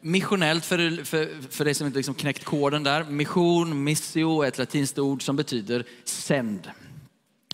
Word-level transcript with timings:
Missionellt, 0.00 0.64
för, 0.64 1.04
för, 1.04 1.28
för 1.50 1.64
dig 1.64 1.74
som 1.74 1.86
inte 1.86 1.98
liksom 1.98 2.14
knäckt 2.14 2.44
koden 2.44 2.82
där. 2.82 3.04
Mission, 3.04 3.84
missio 3.84 4.42
är 4.42 4.48
ett 4.48 4.58
latinskt 4.58 4.98
ord 4.98 5.22
som 5.22 5.36
betyder 5.36 5.84
sänd. 6.04 6.70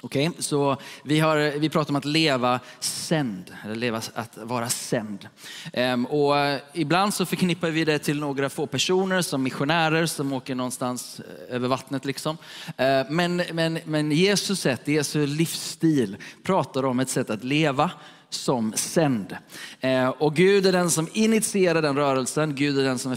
Okej, 0.04 0.28
okay? 0.28 0.42
så 0.42 0.76
vi, 1.04 1.20
har, 1.20 1.58
vi 1.58 1.68
pratar 1.68 1.92
om 1.92 1.96
att 1.96 2.04
leva 2.04 2.60
sänd, 2.80 3.52
eller 3.64 3.74
leva 3.74 4.00
att 4.14 4.38
vara 4.42 4.68
sänd. 4.68 5.28
Ehm, 5.72 6.06
och 6.06 6.38
eh, 6.38 6.60
ibland 6.72 7.14
så 7.14 7.26
förknippar 7.26 7.70
vi 7.70 7.84
det 7.84 7.98
till 7.98 8.20
några 8.20 8.48
få 8.48 8.66
personer 8.66 9.22
som 9.22 9.42
missionärer 9.42 10.06
som 10.06 10.32
åker 10.32 10.54
någonstans 10.54 11.20
eh, 11.20 11.54
över 11.54 11.68
vattnet. 11.68 12.04
Liksom. 12.04 12.38
Ehm, 12.76 13.06
men, 13.10 13.42
men, 13.52 13.78
men 13.84 14.12
Jesus 14.12 14.60
sätt, 14.60 14.88
Jesu 14.88 15.26
livsstil 15.26 16.16
pratar 16.42 16.84
om 16.84 17.00
ett 17.00 17.10
sätt 17.10 17.30
att 17.30 17.44
leva 17.44 17.90
som 18.34 18.72
sänd. 18.72 19.36
Eh, 19.80 20.08
och 20.08 20.36
Gud 20.36 20.66
är 20.66 20.72
den 20.72 20.90
som 20.90 21.08
initierar 21.12 21.82
den 21.82 21.96
rörelsen. 21.96 22.54
Gud 22.54 22.78
är 22.78 22.84
den 22.84 22.98
som 22.98 23.16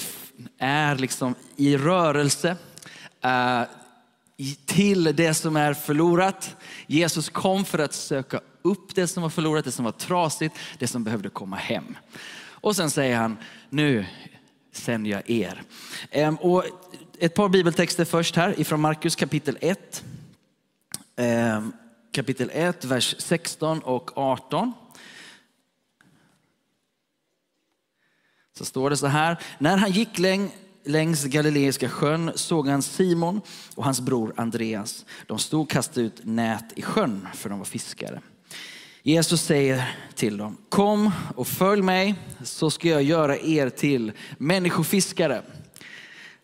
är, 0.57 0.95
liksom 0.95 1.35
i 1.55 1.77
rörelse 1.77 2.57
eh, 3.21 3.61
till 4.65 5.03
det 5.15 5.33
som 5.33 5.55
är 5.55 5.73
förlorat. 5.73 6.55
Jesus 6.87 7.29
kom 7.29 7.65
för 7.65 7.79
att 7.79 7.93
söka 7.93 8.41
upp 8.61 8.95
det 8.95 9.07
som 9.07 9.23
var 9.23 9.29
förlorat, 9.29 9.65
det 9.65 9.71
som 9.71 9.85
var 9.85 9.91
trasigt, 9.91 10.55
det 10.79 10.87
som 10.87 11.03
behövde 11.03 11.29
komma 11.29 11.55
hem. 11.55 11.97
Och 12.49 12.75
sen 12.75 12.89
säger 12.89 13.17
han, 13.17 13.37
nu 13.69 14.05
sänder 14.71 15.11
jag 15.11 15.29
er. 15.29 15.61
Ehm, 16.11 16.35
och 16.35 16.63
ett 17.19 17.35
par 17.35 17.49
bibeltexter 17.49 18.05
först 18.05 18.35
här 18.35 18.59
ifrån 18.59 18.81
Markus 18.81 19.15
kapitel 19.15 19.57
1. 19.61 20.03
Ehm, 21.15 21.73
kapitel 22.11 22.51
1, 22.53 22.85
vers 22.85 23.15
16 23.19 23.79
och 23.79 24.17
18. 24.17 24.73
Så 28.57 28.65
står 28.65 28.89
det 28.89 28.97
så 28.97 29.07
här, 29.07 29.37
när 29.57 29.77
han 29.77 29.91
gick 29.91 30.19
längs 30.19 30.51
längs 30.87 31.23
Galileiska 31.23 31.89
sjön 31.89 32.31
såg 32.35 32.67
han 32.67 32.81
Simon 32.81 33.41
och 33.75 33.83
hans 33.83 34.01
bror 34.01 34.33
Andreas. 34.37 35.05
De 35.27 35.39
stod 35.39 35.61
och 35.61 35.69
kastade 35.69 36.05
ut 36.05 36.19
nät 36.23 36.65
i 36.75 36.81
sjön 36.81 37.27
för 37.33 37.49
de 37.49 37.57
var 37.57 37.65
fiskare. 37.65 38.21
Jesus 39.03 39.41
säger 39.41 39.95
till 40.15 40.37
dem, 40.37 40.57
kom 40.69 41.11
och 41.35 41.47
följ 41.47 41.81
mig 41.81 42.15
så 42.43 42.69
ska 42.69 42.89
jag 42.89 43.03
göra 43.03 43.37
er 43.37 43.69
till 43.69 44.11
människofiskare. 44.37 45.41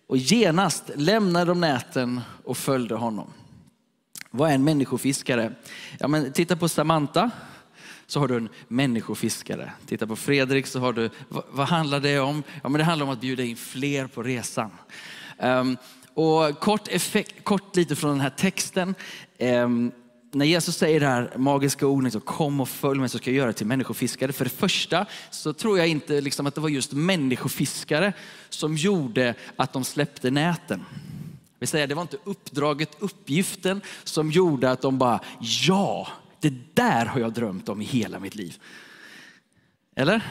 Och 0.08 0.18
genast 0.18 0.84
lämnade 0.96 1.46
de 1.46 1.60
näten 1.62 2.22
och 2.44 2.58
följde 2.58 2.96
honom. 2.96 3.30
Vad 4.32 4.50
är 4.50 4.54
en 4.54 4.64
människofiskare? 4.64 5.54
Ja, 6.00 6.08
men 6.08 6.32
titta 6.32 6.56
på 6.56 6.70
Samantha 6.70 7.32
så 8.08 8.20
har 8.20 8.28
du 8.28 8.38
en 8.38 8.50
människofiskare. 8.68 9.72
Titta 9.86 10.08
på 10.08 10.16
Fredrik 10.16 10.68
så 10.68 10.80
har 10.80 10.94
du, 10.94 11.10
vad, 11.30 11.44
vad 11.50 11.68
handlar 11.68 12.00
det 12.00 12.20
om? 12.20 12.44
Ja, 12.64 12.70
men 12.70 12.80
det 12.80 12.84
handlar 12.84 13.06
om 13.06 13.14
att 13.14 13.22
bjuda 13.22 13.44
in 13.44 13.56
fler 13.56 14.08
på 14.08 14.24
resan. 14.24 14.72
Um, 15.40 15.78
och 16.14 16.60
kort, 16.60 16.88
effekt, 16.88 17.44
kort 17.44 17.76
lite 17.76 17.96
från 17.96 18.12
den 18.12 18.20
här 18.20 18.30
texten. 18.30 18.96
Um, 19.40 19.92
när 20.32 20.46
Jesus 20.46 20.78
säger 20.78 21.00
det 21.00 21.08
här 21.08 21.32
magiska 21.38 21.88
ordet, 21.88 22.14
så 22.14 22.20
kom 22.20 22.62
och 22.62 22.70
följ 22.70 23.00
mig 23.00 23.10
så 23.10 23.18
ska 23.18 23.30
jag 23.30 23.38
göra 23.38 23.54
till 23.54 23.68
människofiskare. 23.68 24.34
För 24.34 24.46
det 24.46 24.52
första 24.52 25.06
så 25.30 25.54
tror 25.54 25.78
jag 25.78 25.88
inte 25.88 26.22
liksom 26.22 26.48
att 26.48 26.56
det 26.56 26.62
var 26.62 26.70
just 26.70 26.92
människofiskare 26.92 28.14
som 28.50 28.78
gjorde 28.78 29.36
att 29.56 29.74
de 29.74 29.84
släppte 29.84 30.32
näten. 30.32 30.86
Det 31.60 31.94
var 31.94 32.02
inte 32.02 32.18
uppdraget, 32.24 32.90
uppgiften 33.00 33.82
som 34.04 34.32
gjorde 34.32 34.72
att 34.72 34.82
de 34.82 34.98
bara, 34.98 35.20
ja, 35.40 36.08
det 36.44 36.76
där 36.76 37.06
har 37.06 37.20
jag 37.20 37.34
drömt 37.34 37.70
om 37.70 37.82
i 37.82 37.86
hela 37.86 38.20
mitt 38.20 38.36
liv. 38.36 38.58
Eller? 39.96 40.22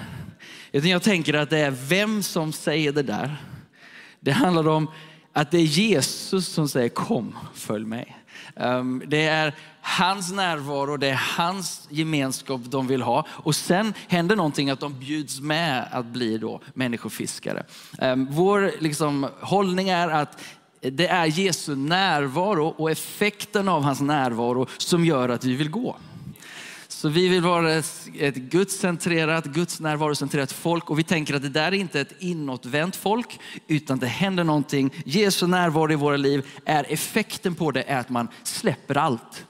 Jag 0.70 1.02
tänker 1.02 1.34
att 1.34 1.50
det 1.50 1.58
är 1.58 1.70
vem 1.70 2.22
som 2.22 2.52
säger 2.52 2.92
det 2.92 3.02
där. 3.02 3.36
Det 4.20 4.32
handlar 4.32 4.68
om 4.68 4.90
att 5.32 5.50
det 5.50 5.58
är 5.58 5.62
Jesus 5.62 6.48
som 6.48 6.68
säger 6.68 6.88
kom, 6.88 7.36
följ 7.54 7.84
mig. 7.84 8.16
Ehm, 8.56 9.02
det 9.06 9.26
är 9.26 9.54
hans 9.80 10.32
närvaro, 10.32 10.96
det 10.96 11.08
är 11.08 11.36
hans 11.36 11.88
gemenskap 11.90 12.60
de 12.64 12.86
vill 12.86 13.02
ha. 13.02 13.26
Och 13.28 13.56
sen 13.56 13.94
händer 14.08 14.36
någonting 14.36 14.70
att 14.70 14.80
de 14.80 14.98
bjuds 14.98 15.40
med 15.40 15.88
att 15.90 16.06
bli 16.06 16.38
då 16.38 16.60
människofiskare. 16.74 17.64
Ehm, 17.98 18.28
vår 18.30 18.72
liksom, 18.78 19.28
hållning 19.40 19.88
är 19.88 20.08
att 20.08 20.38
det 20.82 21.06
är 21.06 21.26
Jesu 21.26 21.76
närvaro 21.76 22.66
och 22.66 22.90
effekten 22.90 23.68
av 23.68 23.82
hans 23.82 24.00
närvaro 24.00 24.66
som 24.78 25.04
gör 25.04 25.28
att 25.28 25.44
vi 25.44 25.54
vill 25.54 25.70
gå. 25.70 25.96
Så 26.88 27.08
vi 27.08 27.28
vill 27.28 27.42
vara 27.42 27.72
ett 28.18 28.34
gudscentrerat, 28.34 29.44
gudsnärvarocentrerat 29.44 30.52
folk 30.52 30.90
och 30.90 30.98
vi 30.98 31.02
tänker 31.02 31.34
att 31.34 31.42
det 31.42 31.48
där 31.48 31.66
är 31.66 31.72
inte 31.72 32.00
ett 32.00 32.14
inåtvänt 32.18 32.96
folk 32.96 33.40
utan 33.66 33.98
det 33.98 34.06
händer 34.06 34.44
någonting. 34.44 34.90
Jesu 35.04 35.46
närvaro 35.46 35.92
i 35.92 35.96
våra 35.96 36.16
liv 36.16 36.46
är 36.64 36.86
effekten 36.88 37.54
på 37.54 37.70
det 37.70 37.82
är 37.82 37.98
att 37.98 38.08
man 38.08 38.28
släpper 38.42 38.96
allt. 38.96 39.46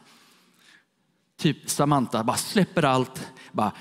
Typ 1.38 1.70
Samantha 1.70 2.24
bara 2.24 2.36
släpper 2.36 2.82
allt. 2.82 3.26
Bara, 3.52 3.72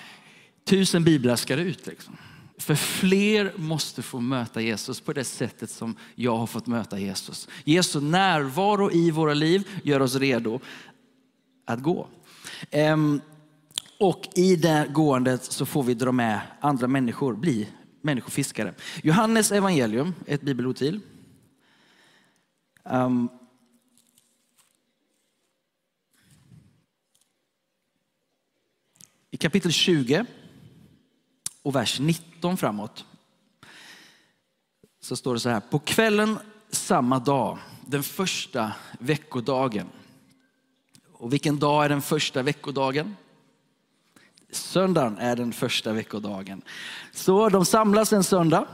tusen 0.65 1.03
biblar 1.03 1.35
ska 1.35 1.55
det 1.55 1.61
ut. 1.61 1.87
Liksom. 1.87 2.17
För 2.61 2.75
fler 2.75 3.53
måste 3.55 4.01
få 4.01 4.19
möta 4.19 4.61
Jesus 4.61 5.01
på 5.01 5.13
det 5.13 5.23
sättet 5.23 5.69
som 5.69 5.95
jag 6.15 6.37
har 6.37 6.47
fått 6.47 6.67
möta 6.67 6.99
Jesus. 6.99 7.47
Jesu 7.63 8.01
närvaro 8.01 8.91
i 8.91 9.11
våra 9.11 9.33
liv 9.33 9.67
gör 9.83 9.99
oss 9.99 10.15
redo 10.15 10.59
att 11.65 11.79
gå. 11.79 12.07
Ehm, 12.71 13.21
och 13.99 14.27
i 14.35 14.55
det 14.55 14.87
gåendet 14.93 15.43
så 15.43 15.65
får 15.65 15.83
vi 15.83 15.93
dra 15.93 16.11
med 16.11 16.41
andra 16.59 16.87
människor, 16.87 17.35
bli 17.35 17.67
människofiskare. 18.01 18.73
Johannes 19.03 19.51
evangelium, 19.51 20.13
ett 20.25 20.41
bibelord 20.41 20.75
till. 20.75 20.95
Um, 22.83 22.93
ehm, 22.93 23.29
I 29.31 29.37
kapitel 29.37 29.71
20 29.71 30.25
och 31.63 31.75
vers 31.75 31.99
19 31.99 32.57
framåt 32.57 33.05
så 35.01 35.15
står 35.15 35.33
det 35.33 35.39
så 35.39 35.49
här. 35.49 35.59
På 35.59 35.79
kvällen 35.79 36.37
samma 36.69 37.19
dag, 37.19 37.57
den 37.85 38.03
första 38.03 38.71
veckodagen. 38.99 39.87
Och 41.13 41.33
vilken 41.33 41.59
dag 41.59 41.85
är 41.85 41.89
den 41.89 42.01
första 42.01 42.41
veckodagen? 42.41 43.15
Söndagen 44.51 45.17
är 45.17 45.35
den 45.35 45.53
första 45.53 45.93
veckodagen. 45.93 46.61
Så 47.11 47.49
de 47.49 47.65
samlas 47.65 48.13
en 48.13 48.23
söndag. 48.23 48.67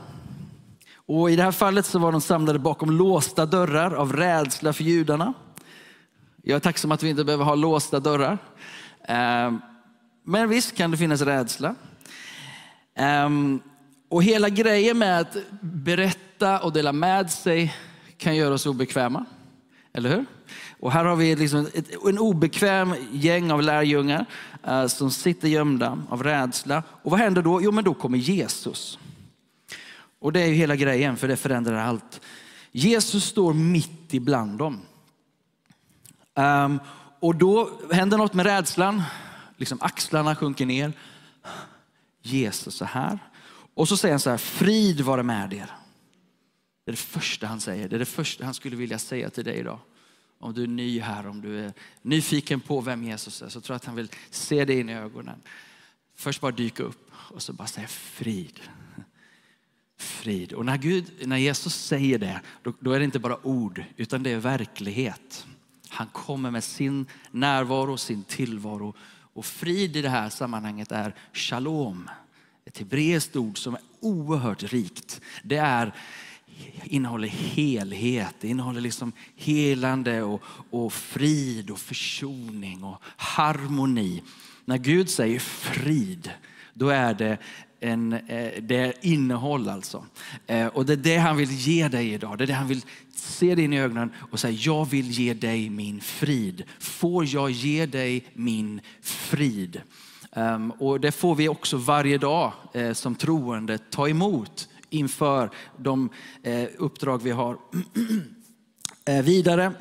Och 0.94 1.30
I 1.30 1.36
det 1.36 1.42
här 1.42 1.52
fallet 1.52 1.86
så 1.86 1.98
var 1.98 2.12
de 2.12 2.20
samlade 2.20 2.58
bakom 2.58 2.90
låsta 2.90 3.46
dörrar 3.46 3.94
av 3.94 4.12
rädsla 4.12 4.72
för 4.72 4.84
judarna. 4.84 5.34
Jag 6.42 6.56
är 6.56 6.60
tacksam 6.60 6.92
att 6.92 7.02
vi 7.02 7.10
inte 7.10 7.24
behöver 7.24 7.44
ha 7.44 7.54
låsta 7.54 8.00
dörrar. 8.00 8.38
Eh, 9.02 9.52
men 10.24 10.48
visst 10.48 10.76
kan 10.76 10.90
det 10.90 10.96
finnas 10.96 11.20
rädsla. 11.20 11.74
Ehm, 12.98 13.60
och 14.08 14.22
hela 14.22 14.48
grejen 14.48 14.98
med 14.98 15.20
att 15.20 15.36
berätta 15.60 16.58
och 16.58 16.72
dela 16.72 16.92
med 16.92 17.30
sig 17.30 17.74
kan 18.16 18.36
göra 18.36 18.54
oss 18.54 18.66
obekväma. 18.66 19.24
Eller 19.92 20.10
hur? 20.10 20.24
Och 20.80 20.92
här 20.92 21.04
har 21.04 21.16
vi 21.16 21.36
liksom 21.36 21.66
ett, 21.74 22.04
en 22.08 22.18
obekväm 22.18 22.94
gäng 23.12 23.50
av 23.50 23.62
lärjungar 23.62 24.26
uh, 24.68 24.86
som 24.86 25.10
sitter 25.10 25.48
gömda 25.48 25.98
av 26.10 26.22
rädsla. 26.22 26.82
Och 27.02 27.10
vad 27.10 27.20
händer 27.20 27.42
då? 27.42 27.62
Jo, 27.62 27.72
men 27.72 27.84
då 27.84 27.94
kommer 27.94 28.18
Jesus. 28.18 28.98
Och 30.18 30.32
det 30.32 30.40
är 30.40 30.46
ju 30.46 30.54
hela 30.54 30.76
grejen, 30.76 31.16
för 31.16 31.28
det 31.28 31.36
förändrar 31.36 31.76
allt. 31.76 32.20
Jesus 32.72 33.24
står 33.24 33.54
mitt 33.54 34.14
ibland 34.14 34.58
dem. 34.58 34.80
Um, 36.34 36.80
och 37.20 37.34
då 37.34 37.70
händer 37.92 38.18
något 38.18 38.34
med 38.34 38.46
rädslan. 38.46 39.02
Liksom 39.56 39.78
axlarna 39.80 40.36
sjunker 40.36 40.66
ner. 40.66 40.92
Jesus 42.22 42.74
så 42.74 42.84
här. 42.84 43.18
Och 43.74 43.88
så 43.88 43.96
säger 43.96 44.12
han 44.12 44.20
så 44.20 44.30
här, 44.30 44.38
frid 44.38 45.00
vare 45.00 45.22
med 45.22 45.52
er. 45.52 45.70
Det 46.84 46.90
är 46.90 46.92
det 46.92 46.96
första 46.96 47.46
han 47.46 47.60
säger. 47.60 47.88
Det 47.88 47.96
är 47.96 47.98
det 48.00 48.04
första 48.04 48.44
han 48.44 48.54
skulle 48.54 48.76
vilja 48.76 48.98
säga 48.98 49.30
till 49.30 49.44
dig 49.44 49.58
idag. 49.58 49.78
Om 50.38 50.54
du 50.54 50.62
är 50.62 50.66
ny 50.66 51.00
här, 51.00 51.26
om 51.26 51.40
du 51.40 51.64
är 51.64 51.72
nyfiken 52.02 52.60
på 52.60 52.80
vem 52.80 53.04
Jesus 53.04 53.42
är, 53.42 53.48
så 53.48 53.60
tror 53.60 53.74
jag 53.74 53.76
att 53.76 53.84
han 53.84 53.96
vill 53.96 54.10
se 54.30 54.64
dig 54.64 54.80
in 54.80 54.88
i 54.88 54.94
ögonen. 54.94 55.42
Först 56.14 56.40
bara 56.40 56.52
dyka 56.52 56.82
upp 56.82 57.10
och 57.14 57.42
så 57.42 57.52
bara 57.52 57.68
säga 57.68 57.86
frid. 57.88 58.60
Frid. 59.96 60.52
Och 60.52 60.64
när, 60.64 60.76
Gud, 60.76 61.12
när 61.28 61.36
Jesus 61.36 61.74
säger 61.74 62.18
det, 62.18 62.40
då, 62.62 62.72
då 62.80 62.92
är 62.92 62.98
det 62.98 63.04
inte 63.04 63.18
bara 63.18 63.46
ord, 63.46 63.84
utan 63.96 64.22
det 64.22 64.30
är 64.30 64.38
verklighet. 64.38 65.46
Han 65.88 66.06
kommer 66.06 66.50
med 66.50 66.64
sin 66.64 67.06
närvaro, 67.30 67.96
sin 67.96 68.24
tillvaro. 68.24 68.94
Och 69.38 69.46
frid 69.46 69.96
i 69.96 70.02
det 70.02 70.08
här 70.08 70.28
sammanhanget 70.28 70.92
är 70.92 71.14
shalom. 71.32 72.10
Ett 72.64 72.78
hebreiskt 72.78 73.36
ord 73.36 73.58
som 73.58 73.74
är 73.74 73.80
oerhört 74.00 74.62
rikt. 74.62 75.20
Det 75.42 75.56
är 75.56 75.94
innehåller 76.84 77.28
helhet, 77.28 78.34
det 78.40 78.48
innehåller 78.48 78.80
liksom 78.80 79.12
helande 79.36 80.22
och, 80.22 80.42
och 80.70 80.92
frid 80.92 81.70
och 81.70 81.78
försoning 81.78 82.84
och 82.84 83.02
harmoni. 83.16 84.22
När 84.64 84.78
Gud 84.78 85.10
säger 85.10 85.38
frid, 85.38 86.30
då 86.74 86.88
är 86.88 87.14
det 87.14 87.38
en, 87.80 88.12
eh, 88.12 88.62
det 88.62 88.76
är 88.76 88.92
innehåll 89.00 89.68
alltså. 89.68 90.04
Eh, 90.46 90.66
och 90.66 90.86
det 90.86 90.92
är 90.92 90.96
det 90.96 91.16
han 91.16 91.36
vill 91.36 91.50
ge 91.50 91.88
dig 91.88 92.12
idag. 92.12 92.38
Det 92.38 92.44
är 92.44 92.46
det 92.46 92.52
han 92.52 92.68
vill 92.68 92.82
se 93.14 93.54
dig 93.54 93.64
in 93.64 93.72
i 93.72 93.80
ögonen 93.80 94.12
och 94.30 94.40
säga, 94.40 94.58
jag 94.60 94.84
vill 94.90 95.10
ge 95.10 95.34
dig 95.34 95.70
min 95.70 96.00
frid. 96.00 96.64
Får 96.78 97.26
jag 97.26 97.50
ge 97.50 97.86
dig 97.86 98.24
min 98.34 98.80
frid? 99.02 99.82
Ehm, 100.32 100.70
och 100.70 101.00
det 101.00 101.12
får 101.12 101.34
vi 101.34 101.48
också 101.48 101.76
varje 101.76 102.18
dag 102.18 102.52
eh, 102.74 102.92
som 102.92 103.14
troende 103.14 103.78
ta 103.78 104.08
emot 104.08 104.68
inför 104.90 105.50
de 105.76 106.10
uppdrag 106.76 107.22
vi 107.22 107.30
har. 107.30 107.58
vidare, 109.22 109.72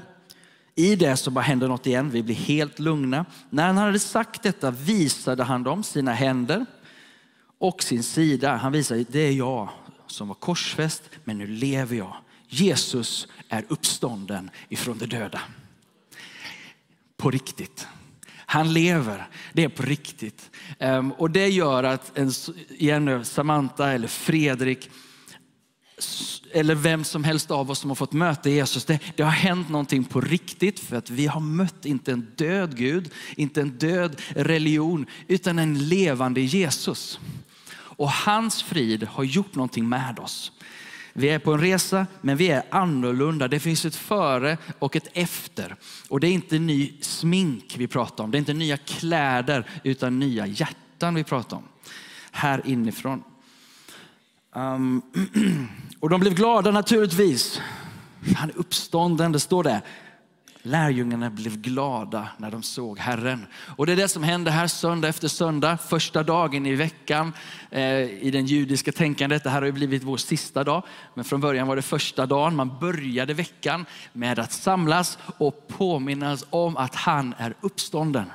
i 0.75 0.95
det 0.95 1.17
så 1.17 1.31
bara 1.31 1.41
händer 1.41 1.67
något 1.67 1.87
igen. 1.87 2.09
Vi 2.09 2.23
blir 2.23 2.35
helt 2.35 2.79
lugna. 2.79 3.25
När 3.49 3.67
han 3.67 3.77
hade 3.77 3.99
sagt 3.99 4.43
detta 4.43 4.71
visade 4.71 5.43
han 5.43 5.63
dem 5.63 5.83
sina 5.83 6.13
händer 6.13 6.65
och 7.57 7.83
sin 7.83 8.03
sida. 8.03 8.55
Han 8.55 8.71
visade, 8.71 9.05
det 9.09 9.19
är 9.19 9.31
jag 9.31 9.69
som 10.07 10.27
var 10.27 10.35
korsfäst, 10.35 11.03
men 11.23 11.37
nu 11.37 11.47
lever 11.47 11.95
jag. 11.95 12.15
Jesus 12.49 13.27
är 13.49 13.65
uppstånden 13.69 14.49
ifrån 14.69 14.97
de 14.97 15.05
döda. 15.05 15.41
På 17.17 17.31
riktigt. 17.31 17.87
Han 18.49 18.73
lever, 18.73 19.27
det 19.53 19.63
är 19.63 19.69
på 19.69 19.83
riktigt. 19.83 20.49
Ehm, 20.79 21.11
och 21.11 21.31
det 21.31 21.47
gör 21.47 21.83
att 21.83 22.17
en, 22.17 22.31
igen, 22.69 23.25
Samantha 23.25 23.91
eller 23.91 24.07
Fredrik 24.07 24.89
eller 26.51 26.75
vem 26.75 27.03
som 27.03 27.23
helst 27.23 27.51
av 27.51 27.71
oss 27.71 27.79
som 27.79 27.89
har 27.89 27.95
fått 27.95 28.13
möta 28.13 28.49
Jesus, 28.49 28.85
det, 28.85 28.99
det, 29.15 29.23
har 29.23 29.31
hänt 29.31 29.69
någonting 29.69 30.03
på 30.03 30.21
riktigt 30.21 30.79
för 30.79 30.95
att 30.95 31.09
vi 31.09 31.25
har 31.27 31.39
mött 31.39 31.85
inte 31.85 32.11
en 32.11 32.27
död 32.35 32.77
Gud, 32.77 33.09
inte 33.35 33.61
en 33.61 33.69
död 33.69 34.21
religion, 34.29 35.05
utan 35.27 35.59
en 35.59 35.87
levande 35.87 36.41
Jesus. 36.41 37.19
Och 37.97 38.11
hans 38.11 38.63
frid 38.63 39.03
har 39.03 39.23
gjort 39.23 39.55
någonting 39.55 39.89
med 39.89 40.19
oss. 40.19 40.51
Vi 41.13 41.29
är 41.29 41.39
på 41.39 41.53
en 41.53 41.59
resa, 41.59 42.07
men 42.21 42.37
vi 42.37 42.47
är 42.47 42.63
annorlunda. 42.69 43.47
Det 43.47 43.59
finns 43.59 43.85
ett 43.85 43.95
före 43.95 44.57
och 44.79 44.95
ett 44.95 45.07
efter. 45.13 45.75
Och 46.09 46.19
det 46.19 46.27
är 46.27 46.31
inte 46.31 46.59
ny 46.59 46.93
smink 47.01 47.75
vi 47.77 47.87
pratar 47.87 48.23
om. 48.23 48.31
Det 48.31 48.37
är 48.37 48.39
inte 48.39 48.53
nya 48.53 48.77
kläder, 48.77 49.69
utan 49.83 50.19
nya 50.19 50.45
hjärtan 50.45 51.15
vi 51.15 51.23
pratar 51.23 51.57
om. 51.57 51.63
Här 52.31 52.61
inifrån. 52.65 53.23
Um, 54.53 55.01
och 55.99 56.09
de 56.09 56.19
blev 56.19 56.33
glada 56.33 56.71
naturligtvis. 56.71 57.61
Han 58.35 58.49
är 58.49 58.57
uppstånden, 58.57 59.31
det 59.31 59.39
står 59.39 59.63
det. 59.63 59.81
Lärjungarna 60.67 61.29
blev 61.29 61.57
glada 61.57 62.27
när 62.37 62.51
de 62.51 62.63
såg 62.63 62.99
Herren. 62.99 63.45
Och 63.55 63.85
det 63.85 63.91
är 63.91 63.95
det 63.95 64.07
som 64.07 64.23
händer 64.23 64.51
här 64.51 64.67
söndag 64.67 65.07
efter 65.07 65.27
söndag, 65.27 65.77
första 65.77 66.23
dagen 66.23 66.65
i 66.65 66.75
veckan 66.75 67.33
eh, 67.71 68.01
i 68.01 68.31
den 68.31 68.45
judiska 68.45 68.91
tänkandet. 68.91 69.43
Det 69.43 69.49
här 69.49 69.61
har 69.61 69.65
ju 69.65 69.71
blivit 69.71 70.03
vår 70.03 70.17
sista 70.17 70.63
dag, 70.63 70.83
men 71.13 71.25
från 71.25 71.41
början 71.41 71.67
var 71.67 71.75
det 71.75 71.81
första 71.81 72.25
dagen. 72.25 72.55
Man 72.55 72.79
började 72.79 73.33
veckan 73.33 73.85
med 74.13 74.39
att 74.39 74.51
samlas 74.51 75.17
och 75.37 75.67
påminnas 75.67 76.45
om 76.49 76.77
att 76.77 76.95
han 76.95 77.35
är 77.37 77.53
uppstånden. 77.61 78.25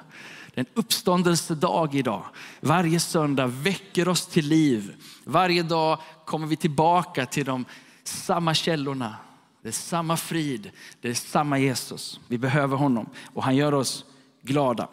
Det 0.55 0.61
är 0.61 0.65
en 0.65 0.71
uppståndelsedag 0.75 1.95
idag. 1.95 2.25
Varje 2.61 3.01
söndag 3.01 3.47
väcker 3.47 4.09
oss 4.09 4.27
till 4.27 4.49
liv. 4.49 4.95
Varje 5.25 5.63
dag 5.63 5.99
kommer 6.25 6.47
vi 6.47 6.57
tillbaka 6.57 7.27
till 7.27 7.45
de 7.45 7.65
samma 8.05 8.55
källorna 8.55 9.17
det 9.63 9.69
är 9.69 9.73
samma 9.73 10.17
frid, 10.17 10.71
det 11.01 11.09
är 11.09 11.15
samma 11.15 11.59
Jesus. 11.59 12.21
Vi 12.29 12.39
behöver 12.39 12.77
honom 12.77 13.09
och 13.35 13.43
han 13.43 13.57
gör 13.57 13.75
oss 13.75 14.05
glada. 14.43 14.89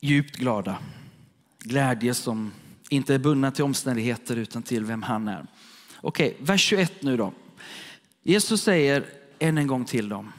Djupt 0.00 0.36
glada. 0.36 0.78
Glädje 1.58 2.14
som 2.14 2.52
inte 2.88 3.14
är 3.14 3.18
bundna 3.18 3.50
till 3.50 3.64
omständigheter 3.64 4.36
utan 4.36 4.62
till 4.62 4.84
vem 4.84 5.02
han 5.02 5.28
är. 5.28 5.46
Okej, 6.00 6.36
vers 6.40 6.60
21 6.60 7.02
nu 7.02 7.16
då. 7.16 7.32
Jesus 8.22 8.62
säger 8.62 9.06
än 9.38 9.58
en 9.58 9.66
gång 9.66 9.84
till 9.84 10.08
dem, 10.08 10.32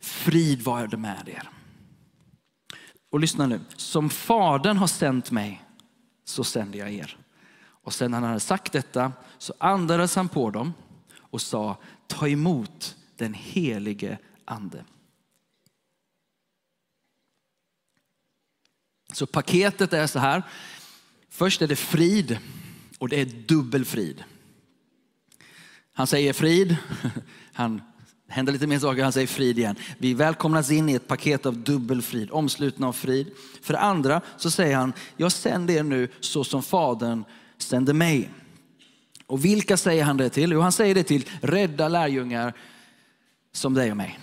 frid 0.00 0.62
var 0.62 0.86
det 0.86 0.96
med 0.96 1.28
er. 1.28 1.50
Och 3.10 3.20
lyssna 3.20 3.46
nu, 3.46 3.60
som 3.76 4.10
fadern 4.10 4.76
har 4.76 4.86
sänt 4.86 5.30
mig 5.30 5.62
så 6.24 6.44
sänder 6.44 6.78
jag 6.78 6.92
er. 6.92 7.16
Och 7.62 7.92
sen 7.92 8.10
när 8.10 8.18
han 8.18 8.28
hade 8.28 8.40
sagt 8.40 8.72
detta 8.72 9.12
så 9.38 9.54
andades 9.58 10.16
han 10.16 10.28
på 10.28 10.50
dem 10.50 10.72
och 11.18 11.40
sa, 11.40 11.76
ta 12.10 12.28
emot 12.28 12.96
den 13.16 13.34
helige 13.34 14.18
ande. 14.44 14.84
Så 19.12 19.26
paketet 19.26 19.92
är 19.92 20.06
så 20.06 20.18
här. 20.18 20.42
Först 21.28 21.62
är 21.62 21.68
det 21.68 21.76
frid 21.76 22.38
och 22.98 23.08
det 23.08 23.20
är 23.20 23.24
dubbel 23.24 23.84
frid. 23.84 24.24
Han 25.92 26.06
säger 26.06 26.32
frid, 26.32 26.76
han 27.52 27.82
händer 28.28 28.52
lite 28.52 28.66
mer 28.66 28.78
saker, 28.78 29.02
han 29.02 29.12
säger 29.12 29.26
frid 29.26 29.58
igen. 29.58 29.76
Vi 29.98 30.14
välkomnas 30.14 30.70
in 30.70 30.88
i 30.88 30.94
ett 30.94 31.08
paket 31.08 31.46
av 31.46 31.58
dubbel 31.58 32.02
frid, 32.02 32.30
omslutna 32.30 32.88
av 32.88 32.92
frid. 32.92 33.30
För 33.62 33.72
det 33.72 33.80
andra 33.80 34.20
så 34.36 34.50
säger 34.50 34.76
han, 34.76 34.92
jag 35.16 35.32
sänder 35.32 35.74
er 35.74 35.82
nu 35.82 36.08
så 36.20 36.44
som 36.44 36.62
Fadern 36.62 37.24
sände 37.58 37.92
mig. 37.92 38.30
Och 39.30 39.44
vilka 39.44 39.76
säger 39.76 40.04
han 40.04 40.16
det 40.16 40.30
till? 40.30 40.52
Jo, 40.52 40.60
han 40.60 40.72
säger 40.72 40.94
det 40.94 41.02
till 41.02 41.28
rädda 41.40 41.88
lärjungar 41.88 42.52
som 43.52 43.74
dig 43.74 43.90
och 43.90 43.96
mig. 43.96 44.18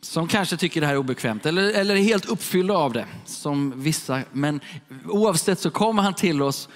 Som 0.00 0.28
kanske 0.28 0.56
tycker 0.56 0.80
det 0.80 0.86
här 0.86 0.94
är 0.94 0.98
obekvämt 0.98 1.46
eller, 1.46 1.72
eller 1.72 1.96
är 1.96 2.00
helt 2.02 2.26
uppfyllda 2.26 2.74
av 2.74 2.92
det, 2.92 3.06
som 3.24 3.82
vissa. 3.82 4.22
Men 4.32 4.60
oavsett 5.06 5.58
så 5.58 5.70
kommer 5.70 6.02
han 6.02 6.14
till 6.14 6.42
oss 6.42 6.68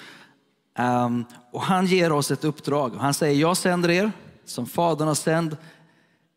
um, 0.79 1.25
och 1.53 1.62
han 1.62 1.87
ger 1.87 2.12
oss 2.12 2.31
ett 2.31 2.45
uppdrag. 2.45 2.95
Han 2.95 3.15
säger, 3.15 3.41
jag 3.41 3.56
sänder 3.56 3.91
er 3.91 4.12
som 4.45 4.67
Fadern 4.67 5.09
har 5.09 5.15
sänd, 5.15 5.56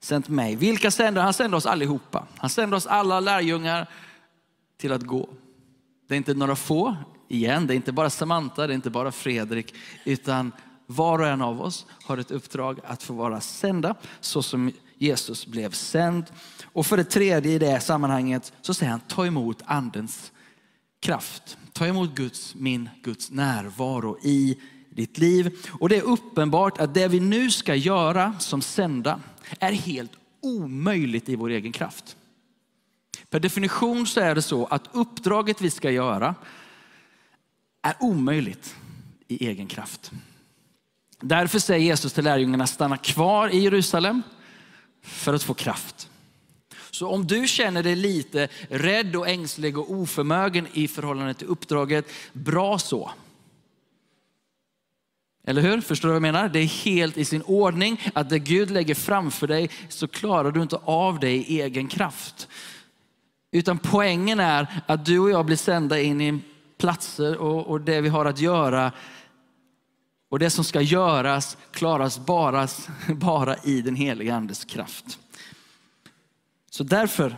sänt 0.04 0.28
mig. 0.28 0.56
Vilka 0.56 0.92
sänder 0.92 1.22
han? 1.22 1.34
sänder 1.34 1.58
oss 1.58 1.66
allihopa. 1.66 2.28
Han 2.38 2.50
sänder 2.50 2.78
oss 2.78 2.88
alla 2.88 3.20
lärjungar 3.20 3.90
till 4.78 4.92
att 4.92 5.04
gå. 5.04 5.30
Det 6.08 6.16
är 6.16 6.18
inte 6.18 6.34
några 6.34 6.56
få, 6.56 6.96
igen, 7.28 7.68
det 7.68 7.74
är 7.74 7.76
inte 7.76 7.92
bara 7.92 8.10
Samantha, 8.10 8.68
det 8.68 8.74
är 8.74 8.76
inte 8.76 8.90
bara 8.90 9.12
Fredrik, 9.12 9.74
utan 10.06 10.52
var 10.86 11.20
och 11.20 11.28
en 11.28 11.42
av 11.42 11.62
oss 11.62 11.86
har 12.04 12.18
ett 12.18 12.32
uppdrag 12.32 12.80
att 12.84 13.04
få 13.04 13.14
vara 13.14 13.42
sända 13.42 13.96
så 14.20 14.44
som 14.44 14.72
Jesus 14.98 15.46
blev 15.46 15.72
sänd. 15.72 16.26
Och 16.66 16.86
för 16.86 16.98
det 16.98 17.04
tredje 17.04 17.52
i 17.52 17.60
det 17.60 17.80
sammanhanget 17.80 18.54
så 18.62 18.74
säger 18.74 18.92
han 18.92 19.00
ta 19.00 19.26
emot 19.26 19.62
andens 19.66 20.32
kraft. 21.00 21.58
Ta 21.74 21.88
emot 21.88 22.16
Guds, 22.16 22.56
min 22.56 22.90
Guds 23.04 23.32
närvaro 23.32 24.18
i 24.24 24.58
ditt 24.90 25.18
liv. 25.18 25.58
Och 25.80 25.90
det 25.90 25.98
är 25.98 26.02
uppenbart 26.02 26.78
att 26.80 26.94
det 26.94 27.08
vi 27.08 27.20
nu 27.20 27.52
ska 27.52 27.76
göra 27.76 28.36
som 28.40 28.62
sända 28.62 29.20
är 29.60 29.72
helt 29.72 30.12
omöjligt 30.42 31.30
i 31.30 31.36
vår 31.36 31.50
egen 31.50 31.72
kraft. 31.72 32.18
Per 33.30 33.40
definition 33.40 34.08
så 34.08 34.20
är 34.20 34.36
det 34.36 34.42
så 34.42 34.66
att 34.66 34.90
uppdraget 34.92 35.62
vi 35.62 35.70
ska 35.70 35.92
göra 35.92 36.36
är 37.88 37.96
omöjligt 38.00 38.76
i 39.28 39.48
egen 39.48 39.68
kraft. 39.68 40.12
Därför 41.22 41.60
säger 41.60 41.86
Jesus 41.86 42.14
till 42.14 42.24
lärjungarna, 42.24 42.68
stanna 42.68 42.98
kvar 42.98 43.50
i 43.50 43.60
Jerusalem 43.60 44.24
för 45.04 45.34
att 45.34 45.44
få 45.44 45.54
kraft. 45.54 46.10
Så 46.92 47.08
om 47.08 47.28
du 47.28 47.48
känner 47.48 47.84
dig 47.84 47.96
lite 47.96 48.48
rädd 48.70 49.16
och 49.16 49.28
ängslig 49.28 49.78
och 49.78 49.92
oförmögen 49.92 50.68
i 50.74 50.88
förhållande 50.88 51.34
till 51.34 51.48
uppdraget, 51.48 52.06
bra 52.34 52.80
så. 52.80 53.12
Eller 55.44 55.62
hur? 55.62 55.82
Förstår 55.82 56.08
du 56.08 56.12
vad 56.12 56.16
jag 56.16 56.34
menar? 56.34 56.50
Det 56.50 56.60
är 56.60 56.86
helt 56.86 57.18
i 57.18 57.26
sin 57.26 57.42
ordning 57.42 58.12
att 58.16 58.30
det 58.30 58.40
Gud 58.40 58.72
lägger 58.72 58.96
framför 58.96 59.48
dig 59.48 59.70
så 59.90 60.08
klarar 60.08 60.52
du 60.52 60.62
inte 60.62 60.76
av 60.76 61.20
det 61.20 61.32
i 61.32 61.62
egen 61.62 61.88
kraft. 61.88 62.48
Utan 63.52 63.78
poängen 63.78 64.40
är 64.40 64.82
att 64.86 65.06
du 65.06 65.20
och 65.20 65.30
jag 65.30 65.46
blir 65.46 65.56
sända 65.56 66.02
in 66.02 66.22
i 66.22 66.40
platser 66.78 67.38
och, 67.38 67.68
och 67.68 67.82
det 67.82 68.02
vi 68.02 68.10
har 68.10 68.26
att 68.26 68.40
göra 68.40 68.92
och 70.30 70.40
det 70.40 70.50
som 70.50 70.64
ska 70.64 70.82
göras 70.82 71.58
klaras 71.72 72.20
bara, 72.20 72.68
bara 73.16 73.56
i 73.64 73.82
den 73.82 73.96
heliga 73.96 74.36
andes 74.36 74.66
kraft. 74.66 75.20
Så 76.70 76.84
därför 76.84 77.38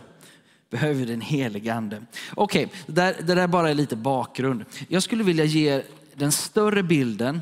behöver 0.70 0.94
vi 0.94 1.04
den 1.04 1.20
heliga 1.20 1.74
ande. 1.74 2.02
Okej, 2.34 2.66
okay, 2.66 2.78
det, 2.86 2.92
där, 2.92 3.16
det 3.22 3.34
där 3.34 3.46
bara 3.46 3.70
är 3.70 3.74
lite 3.74 3.96
bakgrund. 3.96 4.64
Jag 4.88 5.02
skulle 5.02 5.24
vilja 5.24 5.44
ge 5.44 5.82
den 6.14 6.32
större 6.32 6.82
bilden 6.82 7.40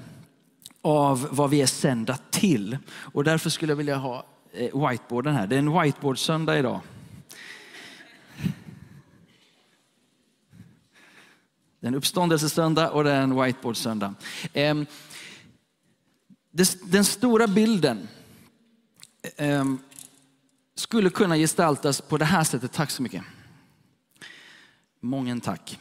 av 0.83 1.28
vad 1.31 1.50
vi 1.50 1.62
är 1.62 1.67
sända 1.67 2.19
till. 2.31 2.78
Och 2.88 3.25
därför 3.25 3.50
skulle 3.50 3.71
jag 3.73 3.76
vilja 3.76 3.97
ha 3.97 4.25
eh, 4.52 4.88
whiteboarden 4.88 5.35
här. 5.35 5.47
Det 5.47 5.55
är 5.55 5.59
en 5.59 5.81
whiteboard-söndag 5.83 6.59
idag. 6.59 6.81
Det 11.88 11.90
är 11.90 11.95
en 11.95 11.99
uppståndelsesöndag 11.99 12.90
och 12.90 13.00
ehm, 13.00 13.07
det 13.07 13.12
är 13.12 13.23
en 13.23 13.42
whiteboardsöndag. 13.42 14.14
Den 16.83 17.04
stora 17.04 17.47
bilden 17.47 18.09
ehm, 19.37 19.78
skulle 20.75 21.11
kunna 21.11 21.37
gestaltas 21.37 22.00
på 22.00 22.18
det 22.18 22.25
här 22.25 22.45
sättet. 22.45 22.73
Tack 22.73 22.90
så 22.90 23.02
mycket. 23.02 23.23
Mången 25.00 25.40
tack. 25.40 25.78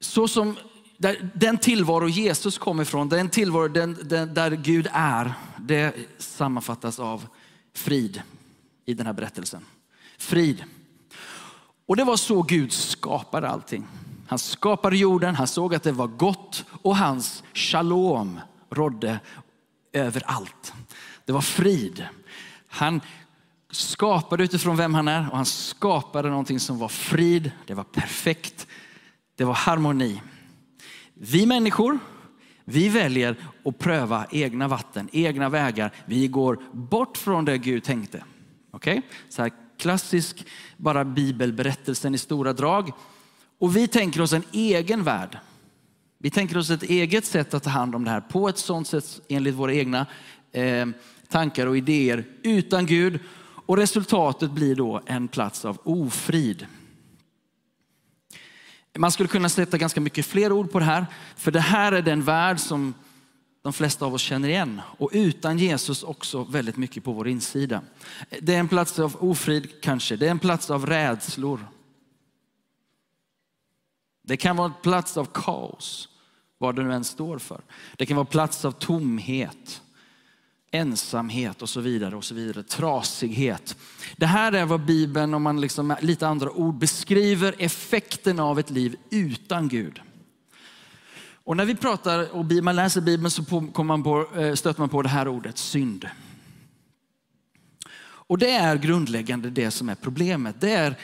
så 0.00 0.28
som 0.28 0.56
där, 0.96 1.30
den 1.34 1.58
tillvaro 1.58 2.08
Jesus 2.08 2.58
kom 2.58 2.80
ifrån, 2.80 3.08
den 3.08 3.28
tillvaro 3.28 3.68
den, 3.68 3.98
den, 4.02 4.34
där 4.34 4.50
Gud 4.50 4.88
är, 4.92 5.34
det 5.58 5.94
sammanfattas 6.18 6.98
av 6.98 7.26
frid 7.74 8.22
i 8.84 8.94
den 8.94 9.06
här 9.06 9.12
berättelsen. 9.12 9.64
Frid. 10.18 10.64
Och 11.86 11.96
det 11.96 12.04
var 12.04 12.16
så 12.16 12.42
Gud 12.42 12.72
skapade 12.72 13.48
allting. 13.48 13.86
Han 14.28 14.38
skapade 14.38 14.96
jorden, 14.96 15.34
han 15.34 15.46
såg 15.46 15.74
att 15.74 15.82
det 15.82 15.92
var 15.92 16.06
gott 16.06 16.64
och 16.82 16.96
hans 16.96 17.42
shalom 17.54 18.40
rådde 18.70 19.20
över 19.92 20.22
allt. 20.26 20.72
Det 21.24 21.32
var 21.32 21.40
frid. 21.40 22.06
Han 22.68 23.00
skapade 23.70 24.44
utifrån 24.44 24.76
vem 24.76 24.94
han 24.94 25.08
är 25.08 25.30
och 25.30 25.36
han 25.36 25.46
skapade 25.46 26.28
någonting 26.28 26.60
som 26.60 26.78
var 26.78 26.88
frid, 26.88 27.50
det 27.66 27.74
var 27.74 27.84
perfekt, 27.84 28.66
det 29.36 29.44
var 29.44 29.54
harmoni. 29.54 30.22
Vi 31.14 31.46
människor, 31.46 31.98
vi 32.64 32.88
väljer 32.88 33.36
att 33.64 33.78
pröva 33.78 34.26
egna 34.30 34.68
vatten, 34.68 35.08
egna 35.12 35.48
vägar. 35.48 35.92
Vi 36.04 36.28
går 36.28 36.58
bort 36.72 37.18
från 37.18 37.44
det 37.44 37.58
Gud 37.58 37.84
tänkte. 37.84 38.24
Okej? 38.70 38.98
Okay? 38.98 39.10
Så 39.28 39.42
här 39.42 39.52
klassisk, 39.82 40.46
bara 40.76 41.04
bibelberättelsen 41.04 42.14
i 42.14 42.18
stora 42.18 42.52
drag. 42.52 42.92
Och 43.58 43.76
vi 43.76 43.88
tänker 43.88 44.20
oss 44.20 44.32
en 44.32 44.44
egen 44.52 45.04
värld. 45.04 45.38
Vi 46.18 46.30
tänker 46.30 46.56
oss 46.56 46.70
ett 46.70 46.82
eget 46.82 47.24
sätt 47.24 47.54
att 47.54 47.62
ta 47.62 47.70
hand 47.70 47.94
om 47.94 48.04
det 48.04 48.10
här 48.10 48.20
på 48.20 48.48
ett 48.48 48.58
sånt 48.58 48.88
sätt 48.88 49.20
enligt 49.28 49.54
våra 49.54 49.74
egna 49.74 50.06
eh, 50.52 50.86
tankar 51.28 51.66
och 51.66 51.76
idéer 51.76 52.24
utan 52.42 52.86
Gud. 52.86 53.20
Och 53.66 53.76
resultatet 53.76 54.50
blir 54.50 54.74
då 54.74 55.00
en 55.06 55.28
plats 55.28 55.64
av 55.64 55.78
ofrid. 55.84 56.66
Man 58.98 59.12
skulle 59.12 59.28
kunna 59.28 59.48
sätta 59.48 59.78
ganska 59.78 60.00
mycket 60.00 60.26
fler 60.26 60.52
ord 60.52 60.72
på 60.72 60.78
det 60.78 60.84
här. 60.84 61.06
För 61.36 61.50
det 61.50 61.60
här 61.60 61.92
är 61.92 62.02
den 62.02 62.22
värld 62.22 62.60
som 62.60 62.94
de 63.62 63.72
flesta 63.72 64.06
av 64.06 64.14
oss 64.14 64.22
känner 64.22 64.48
igen. 64.48 64.80
Och 64.98 65.10
utan 65.12 65.58
Jesus 65.58 66.02
också 66.02 66.44
väldigt 66.44 66.76
mycket 66.76 67.04
på 67.04 67.12
vår 67.12 67.28
insida. 67.28 67.80
Det 68.40 68.54
är 68.54 68.58
en 68.58 68.68
plats 68.68 68.98
av 68.98 69.16
ofrid 69.20 69.82
kanske. 69.82 70.16
Det 70.16 70.26
är 70.26 70.30
en 70.30 70.38
plats 70.38 70.70
av 70.70 70.86
rädslor. 70.86 71.66
Det 74.22 74.36
kan 74.36 74.56
vara 74.56 74.66
en 74.66 74.82
plats 74.82 75.16
av 75.16 75.24
kaos, 75.24 76.08
vad 76.58 76.76
det 76.76 76.82
nu 76.82 76.92
än 76.92 77.04
står 77.04 77.38
för. 77.38 77.60
Det 77.96 78.06
kan 78.06 78.16
vara 78.16 78.26
en 78.26 78.30
plats 78.30 78.64
av 78.64 78.72
tomhet, 78.72 79.82
ensamhet 80.70 81.62
och 81.62 81.68
så 81.68 81.80
vidare. 81.80 82.16
och 82.16 82.24
så 82.24 82.34
vidare. 82.34 82.62
Trasighet. 82.62 83.76
Det 84.16 84.26
här 84.26 84.52
är 84.52 84.64
vad 84.64 84.80
Bibeln, 84.80 85.34
om 85.34 85.42
man 85.42 85.60
liksom 85.60 85.86
med 85.86 86.04
lite 86.04 86.28
andra 86.28 86.50
ord 86.50 86.74
beskriver 86.74 87.54
effekten 87.58 88.40
av 88.40 88.58
ett 88.58 88.70
liv 88.70 88.96
utan 89.10 89.68
Gud. 89.68 90.00
Och 91.44 91.56
när 91.56 91.64
vi 91.64 91.74
pratar 91.74 92.36
och 92.36 92.52
man 92.62 92.76
läser 92.76 93.00
Bibeln 93.00 93.30
så 93.30 93.44
kommer 93.44 93.84
man 93.84 94.02
på, 94.02 94.26
eh, 94.36 94.54
stöter 94.54 94.80
man 94.80 94.88
på 94.88 95.02
det 95.02 95.08
här 95.08 95.28
ordet 95.28 95.58
synd. 95.58 96.08
Och 98.04 98.38
det 98.38 98.50
är 98.50 98.76
grundläggande 98.76 99.50
det 99.50 99.70
som 99.70 99.88
är 99.88 99.94
problemet. 99.94 100.60
Det 100.60 100.72
är 100.72 100.96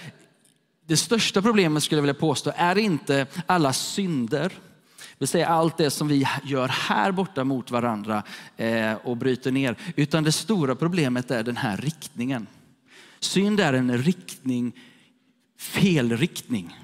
det 0.86 0.96
största 0.96 1.42
problemet 1.42 1.82
skulle 1.82 1.98
jag 1.98 2.02
vilja 2.02 2.20
påstå 2.20 2.52
är 2.56 2.78
inte 2.78 3.26
alla 3.46 3.72
synder. 3.72 4.48
Det 4.98 5.18
vill 5.18 5.28
säga 5.28 5.48
allt 5.48 5.76
det 5.76 5.90
som 5.90 6.08
vi 6.08 6.28
gör 6.44 6.68
här 6.68 7.12
borta 7.12 7.44
mot 7.44 7.70
varandra 7.70 8.22
eh, 8.56 8.94
och 8.94 9.16
bryter 9.16 9.52
ner. 9.52 9.76
Utan 9.96 10.24
det 10.24 10.32
stora 10.32 10.74
problemet 10.74 11.30
är 11.30 11.42
den 11.42 11.56
här 11.56 11.76
riktningen. 11.76 12.46
Synd 13.20 13.60
är 13.60 13.72
en 13.72 13.98
riktning, 13.98 14.72
fel 15.58 16.16
riktning. 16.16 16.76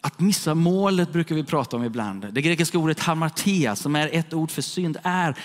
Att 0.00 0.20
missa 0.20 0.54
målet 0.54 1.12
brukar 1.12 1.34
vi 1.34 1.44
prata 1.44 1.76
om 1.76 1.84
ibland. 1.84 2.26
Det 2.32 2.42
grekiska 2.42 2.78
ordet 2.78 3.00
hamartia 3.00 3.76
som 3.76 3.96
är 3.96 4.08
ett 4.12 4.34
ord 4.34 4.50
för 4.50 4.62
synd 4.62 4.98
är 5.02 5.36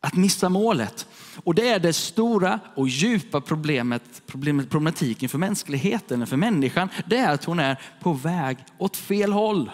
att 0.00 0.14
missa 0.14 0.48
målet. 0.48 1.06
Och 1.44 1.54
det 1.54 1.68
är 1.68 1.78
det 1.78 1.92
stora 1.92 2.60
och 2.74 2.88
djupa 2.88 3.40
problemet, 3.40 4.22
problemet, 4.26 4.70
problematiken 4.70 5.28
för 5.28 5.38
mänskligheten, 5.38 6.26
för 6.26 6.36
människan. 6.36 6.88
Det 7.06 7.16
är 7.16 7.32
att 7.32 7.44
hon 7.44 7.58
är 7.58 7.80
på 8.00 8.12
väg 8.12 8.58
åt 8.78 8.96
fel 8.96 9.32
håll. 9.32 9.70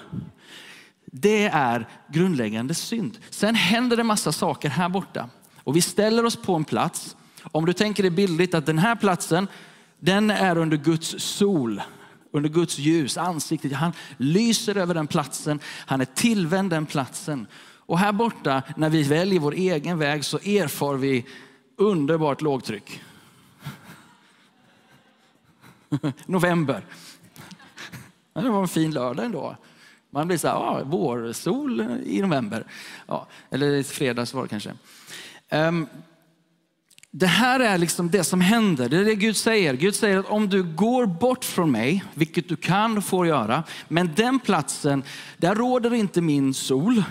Det 1.07 1.45
är 1.45 1.89
grundläggande 2.09 2.75
synd. 2.75 3.19
Sen 3.31 3.55
händer 3.55 3.97
det 3.97 4.05
massa 4.05 4.33
saker 4.33 4.69
här 4.69 4.89
borta. 4.89 5.29
Och 5.57 5.77
vi 5.77 5.81
ställer 5.81 6.25
oss 6.25 6.37
på 6.37 6.55
en 6.55 6.65
plats. 6.65 7.17
Om 7.43 7.67
du 7.67 7.73
tänker 7.73 8.03
dig 8.03 8.11
bildligt 8.11 8.55
att 8.55 8.67
den 8.67 8.79
här 8.79 8.97
platsen, 8.97 9.49
den 9.99 10.31
är 10.31 10.59
under 10.59 10.77
Guds 10.77 11.15
sol 11.19 11.83
under 12.33 12.51
Guds 12.51 12.79
ljus, 12.79 13.17
ansiktet. 13.17 13.73
Han 13.73 13.93
lyser 14.17 14.77
över 14.77 14.95
den 14.95 15.07
platsen. 15.07 15.61
Han 15.87 16.01
är 16.01 16.05
tillvänd 16.05 16.71
den 16.71 16.87
platsen. 16.87 17.47
Och 17.87 17.99
här 17.99 18.13
borta, 18.13 18.63
när 18.77 18.91
vi 18.91 19.03
väljer 19.03 19.41
vår 19.41 19.55
egen 19.55 19.99
väg 19.99 20.25
så 20.25 20.37
erfar 20.37 20.95
vi 20.95 21.27
underbart 21.77 22.41
lågtryck. 22.41 23.01
November. 26.27 26.85
Det 28.33 28.49
var 28.49 28.63
en 28.63 28.69
fin 28.69 28.91
lördag 28.91 29.25
ändå. 29.25 29.57
Man 30.11 30.27
blir 30.27 30.39
så 30.39 30.49
här, 30.49 30.55
ah, 30.55 30.85
vårsol 30.85 31.81
i 32.05 32.23
november. 32.23 32.65
Ja, 33.07 33.27
eller 33.51 33.75
i 33.75 33.85
fredags 33.85 34.35
var 34.35 34.43
det 34.43 34.49
kanske. 34.49 34.73
Um, 35.51 35.87
det 37.15 37.27
här 37.27 37.61
är 37.61 37.79
liksom 37.79 38.11
det 38.11 38.25
som 38.25 38.41
händer. 38.41 38.89
Det 38.89 38.97
är 38.97 39.05
det 39.05 39.15
Gud 39.15 39.37
säger. 39.37 39.75
Gud 39.75 39.95
säger 39.95 40.19
att 40.19 40.31
om 40.31 40.49
du 40.49 40.63
går 40.63 41.07
bort 41.07 41.45
från 41.45 41.71
mig, 41.71 42.05
vilket 42.15 42.49
du 42.49 42.57
kan 42.57 42.99
och 42.99 43.05
får 43.05 43.27
göra, 43.27 43.63
men 43.89 44.11
den 44.17 44.39
platsen, 44.39 45.03
där 45.37 45.55
råder 45.55 45.95
inte 45.95 46.21
min 46.21 46.55
sol. 46.55 47.03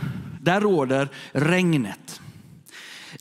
Där 0.41 0.61
råder 0.61 1.09
regnet. 1.31 2.21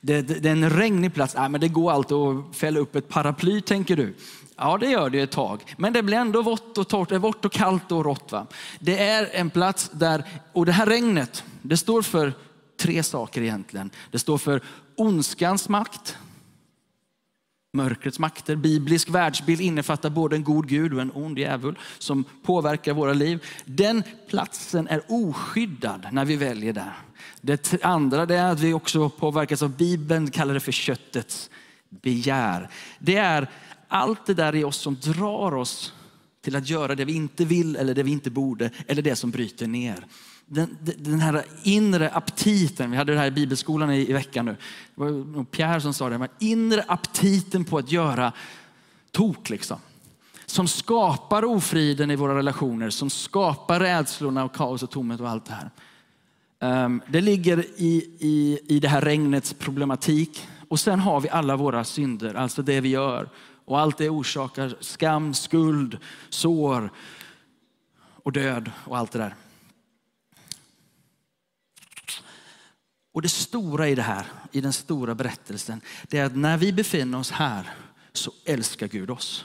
Det, 0.00 0.22
det, 0.22 0.34
det 0.34 0.48
är 0.48 0.52
en 0.52 0.70
regnig 0.70 1.14
plats. 1.14 1.34
Nej, 1.38 1.48
men 1.48 1.60
det 1.60 1.68
går 1.68 1.92
alltid 1.92 2.16
att 2.16 2.56
fälla 2.56 2.80
upp 2.80 2.96
ett 2.96 3.08
paraply, 3.08 3.60
tänker 3.60 3.96
du. 3.96 4.14
Ja, 4.56 4.78
det 4.78 4.90
gör 4.90 5.10
det 5.10 5.20
ett 5.20 5.30
tag. 5.30 5.74
Men 5.76 5.92
det 5.92 6.02
blir 6.02 6.16
ändå 6.16 6.42
vått 6.42 6.78
och 6.78 6.88
torrt, 6.88 7.12
eh, 7.12 7.18
vått 7.18 7.44
och 7.44 7.52
kallt 7.52 7.92
och 7.92 8.04
rått. 8.04 8.32
Va? 8.32 8.46
Det 8.78 8.98
är 8.98 9.28
en 9.32 9.50
plats 9.50 9.90
där, 9.92 10.24
och 10.52 10.66
det 10.66 10.72
här 10.72 10.86
regnet, 10.86 11.44
det 11.62 11.76
står 11.76 12.02
för 12.02 12.32
tre 12.80 13.02
saker 13.02 13.42
egentligen. 13.42 13.90
Det 14.10 14.18
står 14.18 14.38
för 14.38 14.62
ondskans 14.96 15.68
makt, 15.68 16.16
Mörkrets 17.82 18.18
makter. 18.18 18.56
Biblisk 18.56 19.08
världsbild 19.08 19.60
innefattar 19.60 20.10
både 20.10 20.36
en 20.36 20.44
god 20.44 20.68
Gud 20.68 20.94
och 20.94 21.00
en 21.00 21.12
ond 21.14 21.38
djävul 21.38 21.78
som 21.98 22.24
påverkar 22.42 22.92
våra 22.92 23.12
liv. 23.12 23.44
Den 23.64 24.02
platsen 24.28 24.88
är 24.88 25.02
oskyddad 25.08 26.06
när 26.12 26.24
vi 26.24 26.36
väljer 26.36 26.72
där. 26.72 26.92
Det 27.40 27.84
andra 27.84 28.26
det 28.26 28.36
är 28.36 28.52
att 28.52 28.60
vi 28.60 28.72
också 28.72 29.08
påverkas 29.08 29.62
av 29.62 29.76
Bibeln, 29.76 30.30
kallar 30.30 30.54
det 30.54 30.60
för 30.60 30.72
köttets 30.72 31.50
begär. 31.88 32.70
Det 32.98 33.16
är 33.16 33.50
allt 33.88 34.26
det 34.26 34.34
där 34.34 34.54
i 34.54 34.64
oss 34.64 34.76
som 34.76 34.96
drar 35.00 35.54
oss 35.54 35.92
till 36.44 36.56
att 36.56 36.68
göra 36.68 36.94
det 36.94 37.04
vi 37.04 37.12
inte 37.12 37.44
vill 37.44 37.76
eller 37.76 37.94
det 37.94 38.02
vi 38.02 38.10
inte 38.10 38.30
borde 38.30 38.70
eller 38.86 39.02
det 39.02 39.16
som 39.16 39.30
bryter 39.30 39.66
ner 39.66 40.06
den, 40.52 40.78
den 40.98 41.20
här 41.20 41.44
inre 41.62 42.10
aptiten, 42.10 42.90
vi 42.90 42.96
hade 42.96 43.12
det 43.12 43.18
här 43.18 43.26
i 43.26 43.30
bibelskolan 43.30 43.92
i, 43.92 44.10
i 44.10 44.12
veckan 44.12 44.44
nu. 44.44 44.56
Det 44.94 45.02
var 45.02 45.44
Pierre 45.44 45.80
som 45.80 45.94
sa 45.94 46.08
det, 46.08 46.18
men 46.18 46.28
inre 46.38 46.84
aptiten 46.88 47.64
på 47.64 47.78
att 47.78 47.92
göra 47.92 48.32
tok 49.10 49.50
liksom. 49.50 49.78
Som 50.46 50.68
skapar 50.68 51.44
ofriden 51.44 52.10
i 52.10 52.16
våra 52.16 52.34
relationer, 52.34 52.90
som 52.90 53.10
skapar 53.10 53.80
rädslorna 53.80 54.44
och 54.44 54.54
kaos 54.54 54.82
och 54.82 54.90
tomhet 54.90 55.20
och 55.20 55.28
allt 55.28 55.44
det 55.44 55.54
här. 55.54 56.84
Um, 56.84 57.02
det 57.08 57.20
ligger 57.20 57.64
i, 57.76 58.16
i, 58.18 58.58
i 58.68 58.80
det 58.80 58.88
här 58.88 59.00
regnets 59.00 59.54
problematik. 59.54 60.48
Och 60.68 60.80
sen 60.80 61.00
har 61.00 61.20
vi 61.20 61.28
alla 61.28 61.56
våra 61.56 61.84
synder, 61.84 62.34
alltså 62.34 62.62
det 62.62 62.80
vi 62.80 62.88
gör. 62.88 63.28
Och 63.64 63.80
allt 63.80 63.98
det 63.98 64.08
orsakar 64.08 64.76
skam, 64.80 65.34
skuld, 65.34 65.98
sår 66.28 66.90
och 68.22 68.32
död 68.32 68.70
och 68.84 68.98
allt 68.98 69.12
det 69.12 69.18
där. 69.18 69.34
Och 73.12 73.22
det 73.22 73.28
stora 73.28 73.88
i 73.88 73.94
det 73.94 74.02
här, 74.02 74.26
i 74.52 74.60
den 74.60 74.72
stora 74.72 75.14
berättelsen, 75.14 75.80
det 76.08 76.18
är 76.18 76.24
att 76.24 76.36
när 76.36 76.56
vi 76.56 76.72
befinner 76.72 77.18
oss 77.18 77.30
här 77.30 77.70
så 78.12 78.32
älskar 78.44 78.88
Gud 78.88 79.10
oss. 79.10 79.44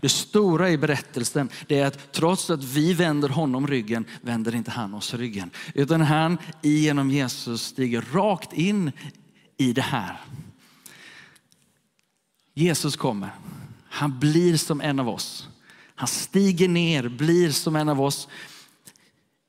Det 0.00 0.08
stora 0.08 0.70
i 0.70 0.78
berättelsen 0.78 1.48
det 1.66 1.78
är 1.78 1.86
att 1.86 2.12
trots 2.12 2.50
att 2.50 2.64
vi 2.64 2.92
vänder 2.94 3.28
honom 3.28 3.66
ryggen 3.66 4.04
vänder 4.20 4.54
inte 4.54 4.70
han 4.70 4.94
oss 4.94 5.14
ryggen. 5.14 5.50
Utan 5.74 6.00
han 6.00 6.38
genom 6.62 7.10
Jesus 7.10 7.62
stiger 7.62 8.04
rakt 8.12 8.52
in 8.52 8.92
i 9.56 9.72
det 9.72 9.82
här. 9.82 10.20
Jesus 12.54 12.96
kommer. 12.96 13.30
Han 13.88 14.18
blir 14.18 14.56
som 14.56 14.80
en 14.80 15.00
av 15.00 15.08
oss. 15.08 15.48
Han 15.94 16.08
stiger 16.08 16.68
ner, 16.68 17.08
blir 17.08 17.50
som 17.50 17.76
en 17.76 17.88
av 17.88 18.00
oss. 18.00 18.28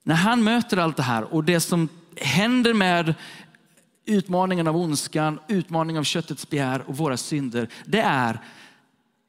När 0.04 0.16
han 0.16 0.44
möter 0.44 0.78
allt 0.78 0.98
det 0.98 1.04
här 1.04 1.34
och 1.34 1.44
det 1.44 1.60
som 1.60 1.90
händer 2.18 2.74
med 2.74 3.16
utmaningen 4.06 4.68
av 4.68 4.78
ondskan, 4.78 5.40
utmaningen 5.48 6.00
av 6.00 6.04
köttets 6.04 6.50
begär 6.50 6.82
och 6.82 6.98
våra 6.98 7.18
synder, 7.18 7.70
det 7.86 8.02
är 8.02 8.40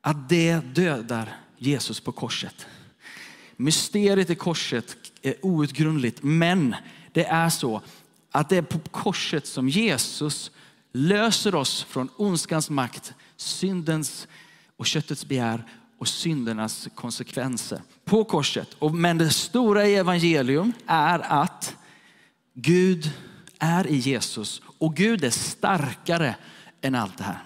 att 0.00 0.28
det 0.28 0.60
dödar 0.60 1.36
Jesus 1.58 2.00
på 2.00 2.12
korset. 2.12 2.66
Mysteriet 3.56 4.30
i 4.30 4.34
korset 4.34 4.96
är 5.22 5.34
outgrundligt. 5.42 6.22
Men 6.22 6.74
det 7.12 7.24
är 7.24 7.48
så 7.48 7.82
att 8.30 8.48
det 8.48 8.56
är 8.56 8.62
på 8.62 8.78
korset 8.78 9.46
som 9.46 9.68
Jesus 9.68 10.50
löser 10.92 11.54
oss 11.54 11.82
från 11.82 12.08
ondskans 12.16 12.70
makt, 12.70 13.14
syndens 13.36 14.28
och 14.76 14.86
köttets 14.86 15.26
begär 15.26 15.64
och 15.98 16.08
syndernas 16.08 16.88
konsekvenser. 16.94 17.80
På 18.04 18.24
korset. 18.24 18.76
Men 18.92 19.18
det 19.18 19.30
stora 19.30 19.86
i 19.86 19.94
evangelium 19.94 20.72
är 20.86 21.18
att 21.18 21.76
Gud 22.54 23.12
är 23.58 23.86
i 23.86 23.96
Jesus 23.96 24.62
och 24.78 24.96
Gud 24.96 25.24
är 25.24 25.30
starkare 25.30 26.36
än 26.80 26.94
allt 26.94 27.18
det 27.18 27.24
här. 27.24 27.38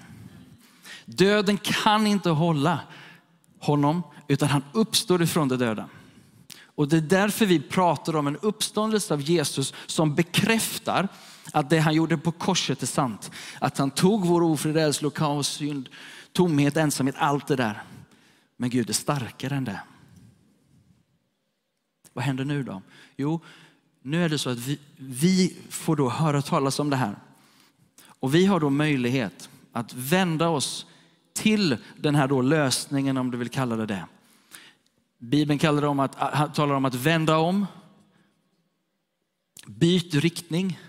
Döden 1.05 1.59
kan 1.59 2.07
inte 2.07 2.31
hålla 2.31 2.81
honom 3.59 4.03
utan 4.29 4.49
han 4.49 4.65
uppstår 4.73 5.23
ifrån 5.23 5.49
de 5.49 5.57
döda. 5.57 5.89
Och 6.65 6.89
det 6.89 6.97
är 6.97 7.01
därför 7.01 7.47
vi 7.47 7.61
pratar 7.61 8.17
om 8.17 8.27
en 8.27 8.37
uppståndelse 8.37 9.15
av 9.15 9.21
Jesus 9.21 9.75
som 9.87 10.15
bekräftar 10.15 11.09
att 11.53 11.71
det 11.71 11.79
han 11.79 11.95
gjorde 11.95 12.19
på 12.19 12.33
korset 12.33 12.83
är 12.83 12.87
sant. 12.87 13.31
Att 13.59 13.79
han 13.79 13.91
tog 13.91 14.27
vår 14.27 14.43
ofrid, 14.43 14.75
rädsla, 14.75 15.11
kaos, 15.11 15.49
synd, 15.49 15.89
tomhet, 16.33 16.77
ensamhet, 16.77 17.15
allt 17.19 17.47
det 17.47 17.57
där. 17.57 17.83
Men 18.57 18.71
Gud 18.71 18.89
är 18.89 18.95
starkare 18.95 19.57
än 19.57 19.65
det. 19.65 19.81
Vad 22.13 22.25
händer 22.25 22.45
nu 22.45 22.63
då? 22.63 22.83
Jo, 23.17 23.41
nu 24.09 24.25
är 24.25 24.29
det 24.29 24.39
så 24.39 24.51
att 24.51 24.59
vi, 24.59 24.79
vi 24.97 25.57
får 25.71 25.97
då 25.97 26.09
höra 26.09 26.43
talas 26.43 26.79
om 26.79 26.91
det 26.91 26.97
här. 26.97 27.17
Och 28.21 28.35
vi 28.35 28.47
har 28.47 28.61
då 28.61 28.71
möjlighet 28.71 29.49
att 29.73 29.95
vända 29.95 30.49
oss 30.49 30.87
till 31.33 31.77
den 31.97 32.15
här 32.15 32.29
då 32.29 32.43
lösningen, 32.43 33.17
om 33.17 33.31
du 33.31 33.39
vill 33.39 33.49
kalla 33.49 33.77
det 33.77 33.87
det. 33.87 34.05
Bibeln 35.19 35.59
kallar 35.59 35.83
det 35.83 35.89
om 35.89 36.01
att, 36.01 36.55
talar 36.55 36.75
om 36.75 36.85
att 36.85 36.95
vända 36.95 37.39
om. 37.39 37.67
Byt 39.67 40.15
riktning. 40.15 40.81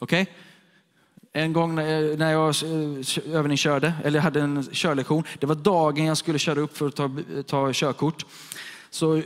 Okej? 0.00 0.22
Okay? 0.22 0.34
En 1.32 1.52
gång 1.52 1.74
när 1.74 2.30
jag 2.30 2.48
eh, 2.48 3.34
övningskörde, 3.34 3.94
eller 4.04 4.20
hade 4.20 4.40
en 4.40 4.64
körlektion, 4.72 5.24
det 5.38 5.46
var 5.46 5.54
dagen 5.54 6.04
jag 6.04 6.16
skulle 6.16 6.38
köra 6.38 6.60
upp 6.60 6.76
för 6.76 6.88
att 6.88 6.96
ta, 6.96 7.10
ta 7.46 7.72
körkort. 7.72 8.26
Så 8.90 9.22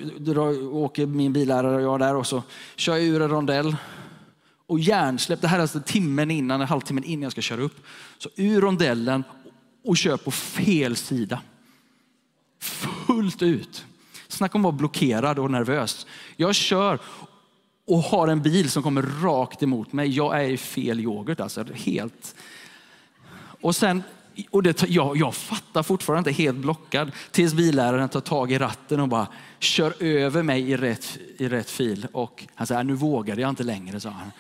åker 0.73 1.07
min 1.07 1.33
billärare 1.33 1.77
och 1.77 1.83
jag 1.83 2.01
där 2.01 2.17
och 2.17 2.27
så 2.27 2.43
kör 2.77 2.97
jag 2.97 3.05
ur 3.05 3.23
en 3.23 3.29
rondell. 3.29 3.77
Och 4.67 4.81
hjärnsläpp, 4.81 5.41
det 5.41 5.49
här 5.49 5.59
är 5.59 5.63
alltså 5.63 5.81
timmen 5.81 6.31
innan, 6.31 6.61
en 6.61 6.67
halvtimme 6.67 7.03
innan 7.05 7.23
jag 7.23 7.33
ska 7.33 7.41
köra 7.41 7.63
upp. 7.63 7.77
Så 8.19 8.29
ur 8.37 8.61
rondellen 8.61 9.25
och 9.85 9.97
kör 9.97 10.17
på 10.17 10.31
fel 10.31 10.97
sida. 10.97 11.41
Fullt 12.61 13.43
ut. 13.43 13.85
Snacka 14.29 14.59
om 14.59 14.61
att 14.61 14.65
vara 14.65 14.79
blockerad 14.79 15.39
och 15.39 15.51
nervös. 15.51 16.07
Jag 16.37 16.55
kör 16.55 16.99
och 17.87 17.99
har 17.99 18.29
en 18.29 18.43
bil 18.43 18.71
som 18.71 18.83
kommer 18.83 19.03
rakt 19.23 19.63
emot 19.63 19.93
mig. 19.93 20.09
Jag 20.09 20.41
är 20.45 20.49
i 20.49 20.57
fel 20.57 21.01
yoghurt 21.01 21.41
alltså. 21.41 21.65
Helt. 21.75 22.35
Och 23.61 23.77
sen, 23.77 24.03
och 24.51 24.63
det, 24.63 24.83
jag, 24.89 25.17
jag 25.17 25.35
fattar 25.35 25.83
fortfarande 25.83 26.31
inte 26.31 26.43
helt 26.43 26.59
blockad 26.59 27.13
tills 27.31 27.55
billäraren 27.55 28.09
tar 28.09 28.21
tag 28.21 28.53
i 28.53 28.59
ratten 28.59 29.01
och 29.01 29.09
bara 29.09 29.27
kör 29.59 30.03
över 30.03 30.43
mig 30.43 30.71
i 30.71 30.77
rätt, 30.77 31.19
i 31.39 31.49
rätt 31.49 31.71
fil. 31.71 32.07
Och 32.13 32.47
han 32.55 32.67
säger, 32.67 32.81
äh, 32.81 32.87
nu 32.87 32.95
vågade 32.95 33.41
jag 33.41 33.51
inte 33.51 33.63
längre, 33.63 34.01
sa 34.01 34.11
han. 34.11 34.31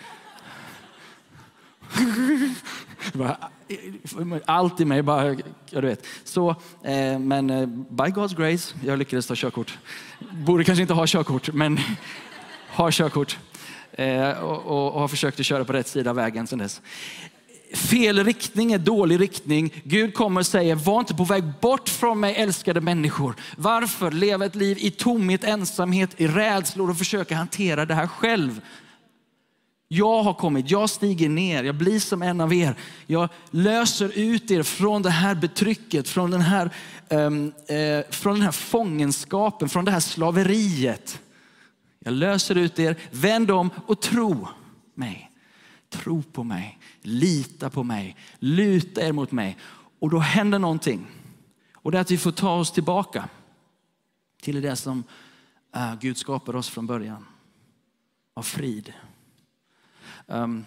Eh, 3.68 4.38
allt 4.44 4.80
i 4.80 4.84
mig 4.84 5.02
bara, 5.02 5.34
ja, 5.70 5.80
du 5.80 5.86
vet. 5.86 6.06
Så, 6.24 6.50
eh, 6.82 7.18
men 7.18 7.50
eh, 7.50 7.66
by 7.66 8.04
God's 8.04 8.36
grace, 8.36 8.74
jag 8.84 8.98
lyckades 8.98 9.26
ta 9.26 9.34
körkort. 9.36 9.78
Borde 10.32 10.64
kanske 10.64 10.82
inte 10.82 10.94
ha 10.94 11.06
körkort, 11.06 11.52
men 11.52 11.78
har 12.68 12.90
körkort. 12.90 13.38
Eh, 13.92 14.30
och, 14.30 14.66
och, 14.66 14.94
och, 14.94 15.00
har 15.00 15.08
försökt 15.08 15.40
att 15.40 15.46
köra 15.46 15.64
på 15.64 15.72
rätt 15.72 15.88
sida 15.88 16.10
av 16.10 16.16
vägen 16.16 16.46
sedan 16.46 16.58
dess. 16.58 16.80
Fel 17.74 18.24
riktning 18.24 18.72
är 18.72 18.78
dålig 18.78 19.20
riktning. 19.20 19.82
Gud 19.84 20.14
kommer 20.14 20.40
och 20.40 20.46
säger, 20.46 20.74
var 20.74 21.00
inte 21.00 21.14
på 21.14 21.24
väg 21.24 21.44
bort 21.60 21.88
från 21.88 22.20
mig 22.20 22.34
älskade 22.34 22.80
människor. 22.80 23.36
Varför 23.56 24.10
leva 24.10 24.46
ett 24.46 24.54
liv 24.54 24.78
i 24.80 24.90
tomhet, 24.90 25.44
ensamhet, 25.44 26.20
i 26.20 26.26
rädslor 26.26 26.90
och 26.90 26.98
försöka 26.98 27.36
hantera 27.36 27.86
det 27.86 27.94
här 27.94 28.06
själv? 28.06 28.60
Jag 29.88 30.22
har 30.22 30.34
kommit, 30.34 30.70
jag 30.70 30.90
stiger 30.90 31.28
ner, 31.28 31.64
jag 31.64 31.74
blir 31.74 32.00
som 32.00 32.22
en 32.22 32.40
av 32.40 32.54
er. 32.54 32.76
Jag 33.06 33.28
löser 33.50 34.18
ut 34.18 34.50
er 34.50 34.62
från 34.62 35.02
det 35.02 35.10
här 35.10 35.34
betrycket, 35.34 36.08
från 36.08 36.30
den 36.30 36.40
här, 36.40 36.70
um, 37.08 37.46
uh, 37.46 38.10
från 38.10 38.32
den 38.32 38.42
här 38.42 38.52
fångenskapen, 38.52 39.68
från 39.68 39.84
det 39.84 39.90
här 39.90 40.00
slaveriet. 40.00 41.20
Jag 42.04 42.14
löser 42.14 42.54
ut 42.54 42.78
er, 42.78 42.96
vänd 43.10 43.50
om 43.50 43.70
och 43.86 44.00
tro 44.00 44.48
mig. 44.94 45.30
Tro 45.90 46.22
på 46.22 46.44
mig, 46.44 46.78
lita 47.06 47.70
på 47.70 47.82
mig, 47.82 48.16
luta 48.38 49.06
er 49.06 49.12
mot 49.12 49.32
mig. 49.32 49.58
Och 49.98 50.10
då 50.10 50.18
händer 50.18 50.58
någonting. 50.58 51.06
Och 51.74 51.92
det 51.92 51.98
är 51.98 52.02
att 52.02 52.10
vi 52.10 52.18
får 52.18 52.32
ta 52.32 52.54
oss 52.54 52.72
tillbaka 52.72 53.28
till 54.40 54.62
det 54.62 54.76
som 54.76 55.04
eh, 55.74 55.94
Gud 56.00 56.16
skapade 56.16 56.58
oss 56.58 56.68
från 56.68 56.86
början. 56.86 57.26
Av 58.34 58.42
frid. 58.42 58.92
Um, 60.26 60.64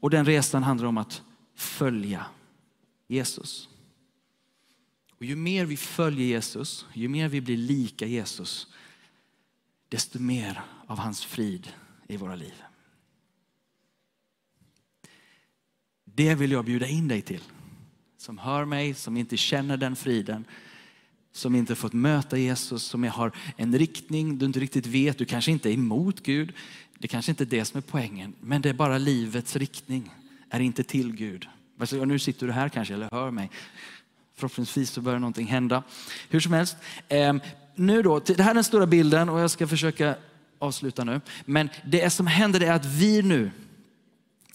och 0.00 0.10
den 0.10 0.24
resan 0.26 0.62
handlar 0.62 0.88
om 0.88 0.98
att 0.98 1.22
följa 1.54 2.26
Jesus. 3.08 3.68
Och 5.18 5.24
ju 5.24 5.36
mer 5.36 5.64
vi 5.64 5.76
följer 5.76 6.26
Jesus, 6.26 6.86
ju 6.92 7.08
mer 7.08 7.28
vi 7.28 7.40
blir 7.40 7.56
lika 7.56 8.06
Jesus, 8.06 8.66
desto 9.88 10.18
mer 10.18 10.62
av 10.86 10.98
hans 10.98 11.24
frid 11.24 11.72
i 12.08 12.16
våra 12.16 12.36
liv. 12.36 12.62
Det 16.20 16.34
vill 16.34 16.52
jag 16.52 16.64
bjuda 16.64 16.86
in 16.86 17.08
dig 17.08 17.22
till. 17.22 17.40
Som 18.18 18.38
hör 18.38 18.64
mig, 18.64 18.94
som 18.94 19.16
inte 19.16 19.36
känner 19.36 19.76
den 19.76 19.96
friden, 19.96 20.44
som 21.32 21.54
inte 21.54 21.74
fått 21.74 21.92
möta 21.92 22.38
Jesus, 22.38 22.82
som 22.82 23.04
har 23.04 23.32
en 23.56 23.78
riktning 23.78 24.38
du 24.38 24.46
inte 24.46 24.60
riktigt 24.60 24.86
vet. 24.86 25.18
Du 25.18 25.24
kanske 25.24 25.50
inte 25.50 25.70
är 25.70 25.72
emot 25.72 26.22
Gud. 26.22 26.52
Det 26.98 27.08
kanske 27.08 27.32
inte 27.32 27.44
är 27.44 27.46
det 27.46 27.64
som 27.64 27.78
är 27.78 27.82
poängen, 27.82 28.34
men 28.40 28.62
det 28.62 28.68
är 28.68 28.72
bara 28.72 28.98
livets 28.98 29.56
riktning. 29.56 30.10
Är 30.50 30.60
inte 30.60 30.84
till 30.84 31.12
Gud. 31.12 31.48
Alltså, 31.78 32.04
nu 32.04 32.18
sitter 32.18 32.46
du 32.46 32.52
här 32.52 32.68
kanske 32.68 32.94
eller 32.94 33.08
hör 33.12 33.30
mig. 33.30 33.50
Förhoppningsvis 34.34 34.90
så 34.90 35.00
börjar 35.00 35.18
någonting 35.18 35.46
hända. 35.46 35.82
Hur 36.28 36.40
som 36.40 36.52
helst. 36.52 36.76
Ehm, 37.08 37.40
nu 37.74 38.02
då, 38.02 38.18
det 38.18 38.42
här 38.42 38.50
är 38.50 38.54
den 38.54 38.64
stora 38.64 38.86
bilden 38.86 39.28
och 39.28 39.40
jag 39.40 39.50
ska 39.50 39.66
försöka 39.66 40.16
avsluta 40.58 41.04
nu. 41.04 41.20
Men 41.44 41.68
det 41.84 42.10
som 42.10 42.26
händer 42.26 42.60
är 42.60 42.72
att 42.72 42.86
vi 42.86 43.22
nu 43.22 43.50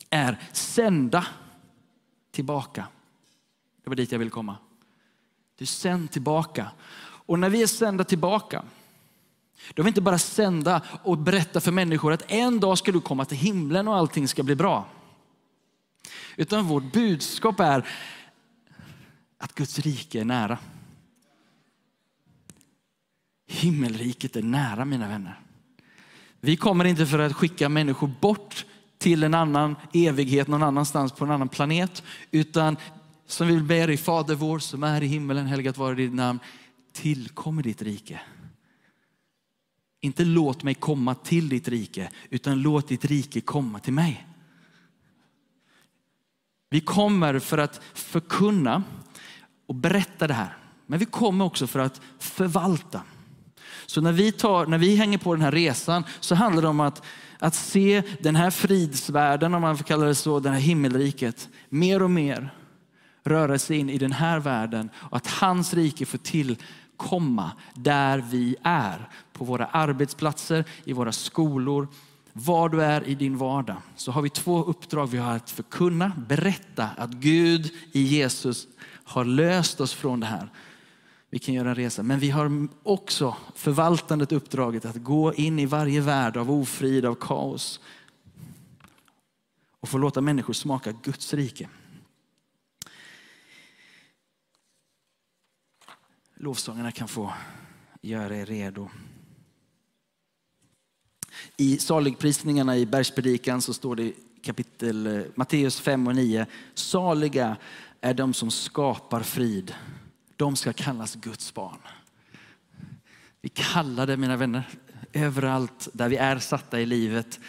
är 0.09 0.39
sända 0.51 1.25
tillbaka. 2.35 2.87
Det 3.83 3.89
var 3.89 3.95
dit 3.95 4.11
jag 4.11 4.19
ville 4.19 4.31
komma. 4.31 4.57
Du 5.57 5.63
är 5.63 5.67
sänd 5.67 6.11
tillbaka. 6.11 6.71
Och 7.01 7.39
när 7.39 7.49
vi 7.49 7.63
är 7.63 7.67
sända 7.67 8.03
tillbaka, 8.03 8.63
då 9.73 9.81
är 9.81 9.83
vi 9.83 9.87
inte 9.87 10.01
bara 10.01 10.17
sända 10.17 10.81
och 11.03 11.17
berätta 11.17 11.61
för 11.61 11.71
människor 11.71 12.13
att 12.13 12.31
en 12.31 12.59
dag 12.59 12.77
ska 12.77 12.91
du 12.91 13.01
komma 13.01 13.25
till 13.25 13.37
himlen 13.37 13.87
och 13.87 13.95
allting 13.95 14.27
ska 14.27 14.43
bli 14.43 14.55
bra. 14.55 14.87
Utan 16.35 16.65
vårt 16.65 16.93
budskap 16.93 17.59
är 17.59 17.87
att 19.37 19.55
Guds 19.55 19.79
rike 19.79 20.21
är 20.21 20.25
nära. 20.25 20.57
Himmelriket 23.47 24.35
är 24.35 24.43
nära 24.43 24.85
mina 24.85 25.07
vänner. 25.07 25.39
Vi 26.39 26.57
kommer 26.57 26.85
inte 26.85 27.05
för 27.05 27.19
att 27.19 27.33
skicka 27.33 27.69
människor 27.69 28.07
bort 28.07 28.65
till 29.05 29.23
en 29.23 29.33
annan 29.33 29.75
evighet 29.93 30.47
någon 30.47 30.63
annanstans 30.63 31.11
på 31.11 31.25
en 31.25 31.31
annan 31.31 31.49
planet. 31.49 32.03
Utan 32.31 32.77
som 33.27 33.47
vi 33.47 33.59
ber 33.59 33.89
i 33.89 33.97
Fader 33.97 34.35
vår 34.35 34.59
som 34.59 34.83
är 34.83 35.03
i 35.03 35.07
himmelen, 35.07 35.45
helgat 35.45 35.77
vare 35.77 35.95
ditt 35.95 36.13
namn. 36.13 36.39
Tillkommer 36.93 37.63
ditt 37.63 37.81
rike. 37.81 38.21
Inte 40.01 40.25
låt 40.25 40.63
mig 40.63 40.73
komma 40.73 41.15
till 41.15 41.49
ditt 41.49 41.67
rike, 41.67 42.09
utan 42.29 42.61
låt 42.61 42.87
ditt 42.87 43.05
rike 43.05 43.41
komma 43.41 43.79
till 43.79 43.93
mig. 43.93 44.27
Vi 46.69 46.81
kommer 46.81 47.39
för 47.39 47.57
att 47.57 47.81
förkunna 47.93 48.83
och 49.67 49.75
berätta 49.75 50.27
det 50.27 50.33
här. 50.33 50.57
Men 50.85 50.99
vi 50.99 51.05
kommer 51.05 51.45
också 51.45 51.67
för 51.67 51.79
att 51.79 52.01
förvalta. 52.19 53.01
Så 53.85 54.01
när 54.01 54.11
vi, 54.11 54.31
tar, 54.31 54.65
när 54.65 54.77
vi 54.77 54.95
hänger 54.95 55.17
på 55.17 55.33
den 55.33 55.41
här 55.41 55.51
resan 55.51 56.03
så 56.19 56.35
handlar 56.35 56.61
det 56.61 56.67
om 56.67 56.79
att, 56.79 57.03
att 57.45 57.55
se 57.55 58.03
den 58.19 58.35
här 58.35 58.49
fridsvärlden, 58.49 59.53
om 59.53 59.61
man 59.61 59.77
får 59.77 59.85
kalla 59.85 60.05
det 60.05 60.15
så, 60.15 60.39
det 60.39 60.49
här 60.49 60.59
himmelriket, 60.59 61.49
mer 61.69 62.01
och 62.01 62.11
mer 62.11 62.49
röra 63.23 63.59
sig 63.59 63.77
in 63.77 63.89
i 63.89 63.97
den 63.97 64.11
här 64.11 64.39
världen 64.39 64.89
och 64.95 65.17
att 65.17 65.27
hans 65.27 65.73
rike 65.73 66.05
får 66.05 66.17
tillkomma 66.17 67.51
där 67.73 68.25
vi 68.31 68.55
är. 68.63 69.09
På 69.33 69.45
våra 69.45 69.65
arbetsplatser, 69.65 70.65
i 70.83 70.93
våra 70.93 71.11
skolor, 71.11 71.87
var 72.33 72.69
du 72.69 72.83
är 72.83 73.07
i 73.07 73.15
din 73.15 73.37
vardag. 73.37 73.77
Så 73.95 74.11
har 74.11 74.21
vi 74.21 74.29
två 74.29 74.63
uppdrag. 74.63 75.07
Vi 75.07 75.17
har 75.17 75.35
att 75.35 75.49
förkunna, 75.49 76.11
berätta 76.27 76.89
att 76.97 77.11
Gud 77.11 77.71
i 77.91 78.01
Jesus 78.01 78.67
har 79.03 79.25
löst 79.25 79.81
oss 79.81 79.93
från 79.93 80.19
det 80.19 80.25
här. 80.25 80.49
Vi 81.35 81.39
kan 81.39 81.53
göra 81.53 81.69
en 81.69 81.75
resa. 81.75 82.03
Men 82.03 82.19
vi 82.19 82.29
har 82.29 82.67
också 82.83 83.35
förvaltandet 83.55 84.31
uppdraget 84.31 84.85
att 84.85 84.95
gå 84.95 85.33
in 85.33 85.59
i 85.59 85.65
varje 85.65 86.01
värld 86.01 86.37
av 86.37 86.51
ofrid, 86.51 87.05
av 87.05 87.15
kaos. 87.15 87.79
Och 89.79 89.89
få 89.89 89.97
låta 89.97 90.21
människor 90.21 90.53
smaka 90.53 90.91
Guds 90.91 91.33
rike. 91.33 91.69
Lovsångarna 96.35 96.91
kan 96.91 97.07
få 97.07 97.33
göra 98.01 98.37
er 98.37 98.45
redo. 98.45 98.89
I 101.57 101.77
saligprisningarna 101.77 102.77
i 102.77 102.85
bergspredikan 102.85 103.61
så 103.61 103.73
står 103.73 103.95
det 103.95 104.13
kapitel 104.41 105.25
Matteus 105.35 105.79
5 105.79 106.07
och 106.07 106.15
9. 106.15 106.45
Saliga 106.73 107.57
är 108.01 108.13
de 108.13 108.33
som 108.33 108.51
skapar 108.51 109.23
frid. 109.23 109.73
De 110.37 110.55
ska 110.55 110.73
kallas 110.73 111.15
Guds 111.15 111.53
barn. 111.53 111.79
Vi 113.41 113.49
kallar 113.49 114.07
det, 114.07 114.17
mina 114.17 114.37
vänner, 114.37 114.67
överallt 115.13 115.87
där 115.93 116.09
vi 116.09 116.17
är 116.17 116.39
satta 116.39 116.81
i 116.81 116.85
livet. 116.85 117.39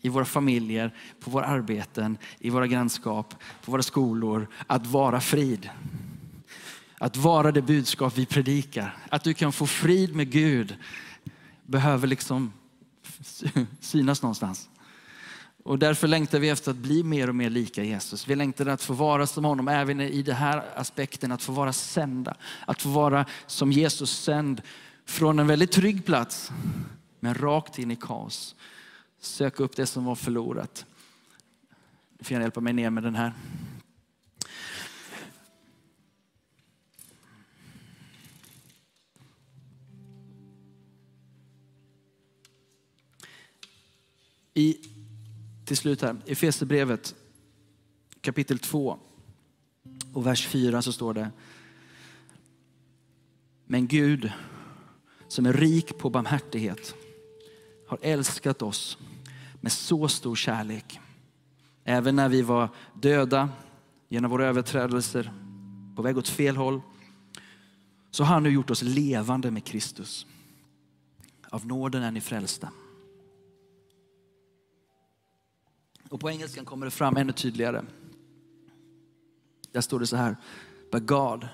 I 0.00 0.08
våra 0.08 0.24
familjer, 0.24 0.94
på 1.20 1.30
våra 1.30 1.46
arbeten, 1.46 2.18
i 2.38 2.50
våra 2.50 2.66
grannskap, 2.66 3.34
på 3.64 3.70
våra 3.70 3.82
skolor. 3.82 4.48
Att 4.66 4.86
vara 4.86 5.20
frid. 5.20 5.70
Att 6.98 7.16
vara 7.16 7.52
det 7.52 7.62
budskap 7.62 8.18
vi 8.18 8.26
predikar. 8.26 8.96
Att 9.08 9.24
du 9.24 9.34
kan 9.34 9.52
få 9.52 9.66
frid 9.66 10.16
med 10.16 10.30
Gud 10.30 10.76
behöver 11.66 12.06
liksom 12.06 12.52
synas 13.80 14.22
någonstans. 14.22 14.68
Och 15.66 15.78
därför 15.78 16.08
längtar 16.08 16.38
vi 16.38 16.48
efter 16.48 16.70
att 16.70 16.76
bli 16.76 17.02
mer 17.02 17.28
och 17.28 17.34
mer 17.34 17.50
lika 17.50 17.84
Jesus. 17.84 18.28
Vi 18.28 18.34
längtar 18.34 18.66
att 18.66 18.82
få 18.82 18.92
vara 18.92 19.26
som 19.26 19.44
honom 19.44 19.68
även 19.68 20.00
i 20.00 20.22
den 20.22 20.34
här 20.34 20.64
aspekten, 20.74 21.32
att 21.32 21.42
få 21.42 21.52
vara 21.52 21.72
sända. 21.72 22.36
Att 22.66 22.82
få 22.82 22.88
vara 22.88 23.26
som 23.46 23.72
Jesus 23.72 24.10
sänd 24.10 24.62
från 25.04 25.38
en 25.38 25.46
väldigt 25.46 25.72
trygg 25.72 26.04
plats, 26.04 26.50
men 27.20 27.34
rakt 27.34 27.78
in 27.78 27.90
i 27.90 27.96
kaos. 27.96 28.54
Söka 29.20 29.62
upp 29.62 29.76
det 29.76 29.86
som 29.86 30.04
var 30.04 30.14
förlorat. 30.14 30.86
Du 32.18 32.24
får 32.24 32.32
gärna 32.32 32.44
hjälpa 32.44 32.60
mig 32.60 32.72
ner 32.72 32.90
med 32.90 33.02
den 33.02 33.14
här. 33.14 33.32
I, 44.54 44.76
till 45.66 45.76
slut 45.76 46.02
här, 46.02 46.16
i 46.26 46.32
Efesierbrevet 46.32 47.14
kapitel 48.20 48.58
2 48.58 48.98
och 50.12 50.26
vers 50.26 50.46
4 50.46 50.82
så 50.82 50.92
står 50.92 51.14
det. 51.14 51.30
Men 53.64 53.86
Gud 53.86 54.32
som 55.28 55.46
är 55.46 55.52
rik 55.52 55.98
på 55.98 56.10
barmhärtighet 56.10 56.94
har 57.88 57.98
älskat 58.02 58.62
oss 58.62 58.98
med 59.60 59.72
så 59.72 60.08
stor 60.08 60.36
kärlek. 60.36 61.00
Även 61.84 62.16
när 62.16 62.28
vi 62.28 62.42
var 62.42 62.68
döda 62.94 63.48
genom 64.08 64.30
våra 64.30 64.46
överträdelser, 64.46 65.32
på 65.96 66.02
väg 66.02 66.18
åt 66.18 66.28
fel 66.28 66.56
håll, 66.56 66.80
så 68.10 68.24
har 68.24 68.34
han 68.34 68.42
nu 68.42 68.50
gjort 68.50 68.70
oss 68.70 68.82
levande 68.82 69.50
med 69.50 69.64
Kristus. 69.64 70.26
Av 71.50 71.66
nåden 71.66 72.02
är 72.02 72.10
ni 72.10 72.20
frälsta. 72.20 72.70
Och 76.08 76.20
på 76.20 76.30
engelskan 76.30 76.64
kommer 76.64 76.86
det 76.86 76.90
fram 76.90 77.16
ännu 77.16 77.32
tydligare. 77.32 77.84
Där 79.72 79.80
står 79.80 80.00
det 80.00 80.06
så 80.06 80.16
här. 80.16 80.36
But 80.92 81.06
God, 81.06 81.48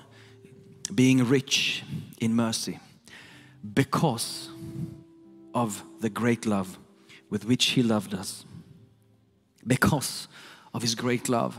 being 0.91 1.31
rich 1.31 1.83
in 2.17 2.35
mercy, 2.35 2.77
because 3.61 4.49
of 5.53 5.83
the 6.01 6.09
great 6.09 6.45
love 6.45 6.69
with 7.29 7.45
which 7.45 7.77
he 7.77 7.83
loved 7.83 8.13
us. 8.13 8.45
Because 9.63 10.29
of 10.71 10.83
his 10.83 10.95
great 10.95 11.29
love. 11.29 11.53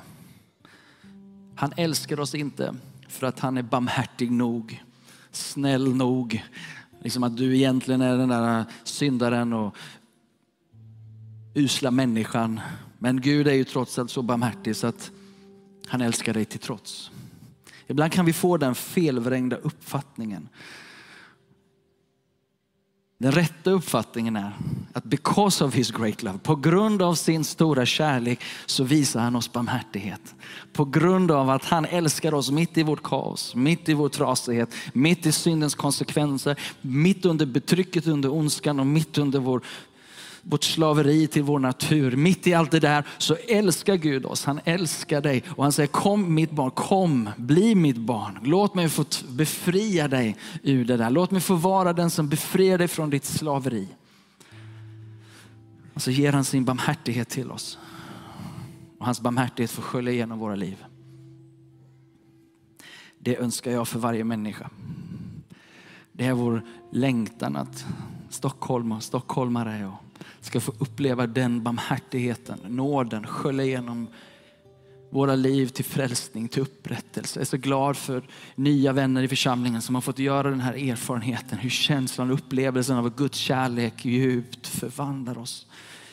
Han 1.54 1.72
älskar 1.76 2.20
oss 2.20 2.34
inte 2.34 2.74
för 3.08 3.26
att 3.26 3.40
han 3.40 3.58
är 3.58 3.62
barmhärtig 3.62 4.30
nog, 4.30 4.82
snäll 5.30 5.94
nog. 5.94 6.42
Liksom 7.02 7.22
att 7.22 7.36
du 7.36 7.56
egentligen 7.56 8.00
är 8.00 8.16
den 8.16 8.28
där 8.28 8.64
syndaren 8.84 9.52
och 9.52 9.76
usla 11.54 11.90
människan. 11.90 12.60
Men 12.98 13.20
Gud 13.20 13.48
är 13.48 13.54
ju 13.54 13.64
trots 13.64 13.98
allt 13.98 14.10
så 14.10 14.22
barmhärtig 14.22 14.76
så 14.76 14.86
att 14.86 15.10
han 15.86 16.00
älskar 16.00 16.34
dig 16.34 16.44
till 16.44 16.60
trots. 16.60 17.10
Ibland 17.86 18.12
kan 18.12 18.26
vi 18.26 18.32
få 18.32 18.56
den 18.56 18.74
felvrängda 18.74 19.56
uppfattningen. 19.56 20.48
Den 23.18 23.32
rätta 23.32 23.70
uppfattningen 23.70 24.36
är 24.36 24.52
att 24.92 25.04
because 25.04 25.64
of 25.64 25.74
his 25.74 25.90
great 25.90 26.22
love, 26.22 26.38
på 26.38 26.56
grund 26.56 27.02
av 27.02 27.14
sin 27.14 27.44
stora 27.44 27.86
kärlek 27.86 28.40
så 28.66 28.84
visar 28.84 29.20
han 29.20 29.36
oss 29.36 29.52
barmhärtighet. 29.52 30.34
På 30.72 30.84
grund 30.84 31.30
av 31.30 31.50
att 31.50 31.64
han 31.64 31.84
älskar 31.84 32.34
oss 32.34 32.50
mitt 32.50 32.78
i 32.78 32.82
vårt 32.82 33.02
kaos, 33.02 33.54
mitt 33.54 33.88
i 33.88 33.94
vår 33.94 34.08
trasighet, 34.08 34.74
mitt 34.92 35.26
i 35.26 35.32
syndens 35.32 35.74
konsekvenser, 35.74 36.60
mitt 36.80 37.24
under 37.24 37.46
betrycket 37.46 38.06
under 38.06 38.32
ondskan 38.32 38.80
och 38.80 38.86
mitt 38.86 39.18
under 39.18 39.38
vår 39.38 39.62
vårt 40.44 40.64
slaveri 40.64 41.26
till 41.26 41.42
vår 41.42 41.58
natur. 41.58 42.16
Mitt 42.16 42.46
i 42.46 42.54
allt 42.54 42.70
det 42.70 42.80
där 42.80 43.04
så 43.18 43.36
älskar 43.48 43.96
Gud 43.96 44.26
oss. 44.26 44.44
Han 44.44 44.60
älskar 44.64 45.20
dig 45.20 45.42
och 45.48 45.62
han 45.62 45.72
säger 45.72 45.86
kom 45.86 46.34
mitt 46.34 46.50
barn, 46.50 46.70
kom, 46.70 47.30
bli 47.36 47.74
mitt 47.74 47.96
barn. 47.96 48.38
Låt 48.42 48.74
mig 48.74 48.88
få 48.88 49.04
befria 49.28 50.08
dig 50.08 50.36
ur 50.62 50.84
det 50.84 50.96
där. 50.96 51.10
Låt 51.10 51.30
mig 51.30 51.40
få 51.40 51.54
vara 51.54 51.92
den 51.92 52.10
som 52.10 52.28
befriar 52.28 52.78
dig 52.78 52.88
från 52.88 53.10
ditt 53.10 53.24
slaveri. 53.24 53.88
Och 55.94 56.02
så 56.02 56.10
ger 56.10 56.32
han 56.32 56.44
sin 56.44 56.64
barmhärtighet 56.64 57.28
till 57.28 57.50
oss. 57.50 57.78
Och 58.98 59.06
hans 59.06 59.20
barmhärtighet 59.20 59.70
får 59.70 59.82
skölja 59.82 60.12
igenom 60.12 60.38
våra 60.38 60.54
liv. 60.54 60.84
Det 63.18 63.36
önskar 63.36 63.70
jag 63.70 63.88
för 63.88 63.98
varje 63.98 64.24
människa. 64.24 64.70
Det 66.12 66.26
är 66.26 66.32
vår 66.32 66.62
längtan 66.92 67.56
att 67.56 67.86
Stockholm 68.28 68.92
och 68.92 69.02
stockholmare 69.02 69.86
och 69.86 70.13
ska 70.44 70.60
få 70.60 70.72
uppleva 70.78 71.26
den 71.26 71.62
barmhärtigheten, 71.62 72.58
nåden 72.68 73.26
skölja 73.26 73.64
igenom 73.64 74.08
våra 75.10 75.34
liv 75.34 75.66
till 75.66 75.84
frälsning, 75.84 76.48
till 76.48 76.62
upprättelse. 76.62 77.38
Jag 77.38 77.42
är 77.42 77.46
så 77.46 77.56
glad 77.56 77.96
för 77.96 78.22
nya 78.54 78.92
vänner 78.92 79.22
i 79.22 79.28
församlingen 79.28 79.82
som 79.82 79.94
har 79.94 80.02
fått 80.02 80.18
göra 80.18 80.50
den 80.50 80.60
här 80.60 80.90
erfarenheten. 80.90 81.58
Hur 81.58 81.70
känslan 81.70 82.30
och 82.30 82.34
upplevelsen 82.34 82.96
av 82.96 83.16
Guds 83.16 83.38
kärlek 83.38 84.04
djupt 84.04 84.66
förvandlar 84.66 85.38
oss. 85.38 85.66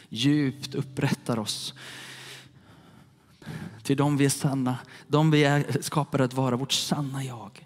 Djupt 0.09 0.75
upprättar 0.75 1.39
oss. 1.39 1.73
Till 3.83 3.97
dem 3.97 4.17
vi 4.17 4.25
är 4.25 4.29
sanna, 4.29 4.77
de 5.07 5.31
vi 5.31 5.43
är 5.43 5.81
skapade 5.81 6.23
att 6.23 6.33
vara, 6.33 6.55
vårt 6.55 6.71
sanna 6.71 7.23
jag. 7.23 7.65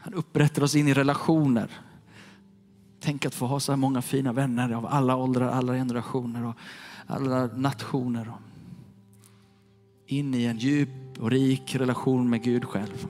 Han 0.00 0.14
upprättar 0.14 0.62
oss 0.62 0.74
in 0.74 0.88
i 0.88 0.94
relationer 0.94 1.70
Tänk 3.04 3.26
att 3.26 3.34
få 3.34 3.46
ha 3.46 3.60
så 3.60 3.72
här 3.72 3.76
många 3.76 4.02
fina 4.02 4.32
vänner 4.32 4.72
av 4.72 4.86
alla 4.86 5.16
åldrar, 5.16 5.48
alla 5.48 5.72
generationer 5.72 6.46
och 6.46 6.54
alla 7.06 7.46
nationer. 7.46 8.32
In 10.06 10.34
i 10.34 10.44
en 10.44 10.58
djup 10.58 10.88
och 11.20 11.30
rik 11.30 11.74
relation 11.74 12.30
med 12.30 12.42
Gud 12.42 12.64
själv. 12.64 13.06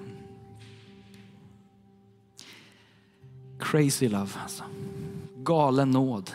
Crazy 3.58 4.08
love 4.08 4.30
alltså. 4.42 4.64
Galen 5.36 5.90
nåd. 5.90 6.30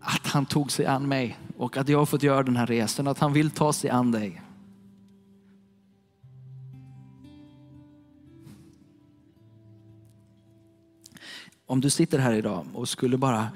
Att 0.00 0.26
han 0.26 0.46
tog 0.46 0.72
sig 0.72 0.86
an 0.86 1.08
mig 1.08 1.38
och 1.56 1.76
att 1.76 1.88
jag 1.88 1.98
har 1.98 2.06
fått 2.06 2.22
göra 2.22 2.42
den 2.42 2.56
här 2.56 2.66
resan. 2.66 3.06
Att 3.06 3.18
han 3.18 3.32
vill 3.32 3.50
ta 3.50 3.72
sig 3.72 3.90
an 3.90 4.12
dig. 4.12 4.42
Om 11.72 11.80
du 11.80 11.90
sitter 11.90 12.18
här 12.18 12.32
idag 12.32 12.66
och 12.74 12.88
skulle 12.88 13.16
bara, 13.16 13.48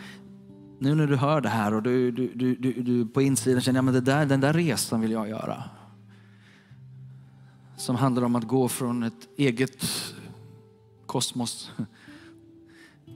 nu 0.78 0.94
när 0.94 1.06
du 1.06 1.16
hör 1.16 1.40
det 1.40 1.48
här 1.48 1.74
och 1.74 1.82
du, 1.82 2.10
du, 2.10 2.32
du, 2.34 2.54
du, 2.54 2.72
du 2.72 3.06
på 3.06 3.22
insidan 3.22 3.60
känner, 3.60 3.98
att 3.98 4.06
ja, 4.06 4.24
den 4.24 4.40
där 4.40 4.52
resan 4.52 5.00
vill 5.00 5.10
jag 5.10 5.28
göra. 5.28 5.64
Som 7.76 7.96
handlar 7.96 8.22
om 8.22 8.36
att 8.36 8.44
gå 8.44 8.68
från 8.68 9.02
ett 9.02 9.28
eget 9.36 9.84
kosmos, 11.06 11.72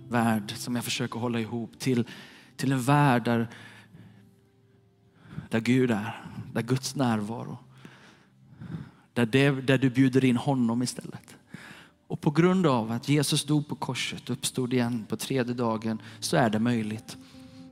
värld 0.09 0.53
som 0.57 0.75
jag 0.75 0.85
försöker 0.85 1.21
hålla 1.21 1.41
ihop 1.41 1.79
till, 1.79 2.05
till 2.57 2.73
en 2.73 2.83
värld 2.83 3.25
där, 3.25 3.49
där 5.51 5.61
Gud 5.61 5.91
är, 5.91 6.25
där 6.53 6.63
Guds 6.63 6.95
närvaro. 6.95 7.59
Där, 9.13 9.27
det, 9.27 9.51
där 9.51 9.79
du 9.79 9.91
bjuder 9.91 10.25
in 10.25 10.37
honom 10.37 10.83
istället. 10.83 11.37
Och 12.11 12.21
på 12.21 12.31
grund 12.31 12.67
av 12.67 12.93
att 12.93 13.09
Jesus 13.09 13.45
dog 13.45 13.69
på 13.69 13.75
korset 13.75 14.31
och 14.31 14.37
uppstod 14.37 14.73
igen 14.73 15.07
på 15.09 15.17
tredje 15.17 15.55
dagen 15.55 16.03
så 16.21 16.37
är 16.37 16.51
det 16.51 16.59
möjligt. 16.59 17.17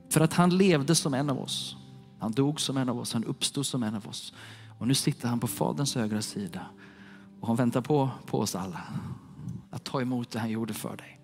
För 0.09 0.21
att 0.21 0.33
han 0.33 0.57
levde 0.57 0.95
som 0.95 1.13
en 1.13 1.29
av 1.29 1.39
oss. 1.39 1.77
Han 2.19 2.31
dog 2.31 2.61
som 2.61 2.77
en 2.77 2.89
av 2.89 2.99
oss, 2.99 3.13
han 3.13 3.23
uppstod 3.23 3.65
som 3.65 3.83
en 3.83 3.95
av 3.95 4.07
oss. 4.07 4.33
Och 4.79 4.87
nu 4.87 4.93
sitter 4.93 5.27
han 5.27 5.39
på 5.39 5.47
Faderns 5.47 5.95
högra 5.95 6.21
sida 6.21 6.65
Och 7.39 7.47
han 7.47 7.55
väntar 7.55 7.81
på, 7.81 8.09
på 8.25 8.39
oss 8.39 8.55
alla. 8.55 8.83
Att 9.69 9.83
ta 9.83 10.01
emot 10.01 10.31
det 10.31 10.39
han 10.39 10.49
gjorde 10.49 10.73
för 10.73 10.97
dig. 10.97 11.19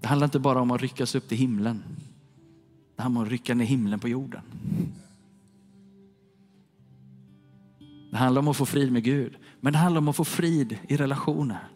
Det 0.00 0.08
handlar 0.08 0.24
inte 0.24 0.38
bara 0.38 0.60
om 0.60 0.70
att 0.70 0.80
ryckas 0.80 1.14
upp 1.14 1.28
till 1.28 1.38
himlen. 1.38 1.82
Det 2.96 3.02
handlar 3.02 3.20
om 3.20 3.26
att 3.26 3.32
rycka 3.32 3.54
ner 3.54 3.64
himlen 3.64 4.00
på 4.00 4.08
jorden. 4.08 4.42
Det 8.10 8.16
handlar 8.16 8.42
om 8.42 8.48
att 8.48 8.56
få 8.56 8.66
frid 8.66 8.92
med 8.92 9.04
Gud. 9.04 9.36
Men 9.64 9.72
det 9.72 9.78
handlar 9.78 9.98
om 9.98 10.08
att 10.08 10.16
få 10.16 10.24
frid 10.24 10.78
i 10.88 10.96
relationer. 10.96 11.68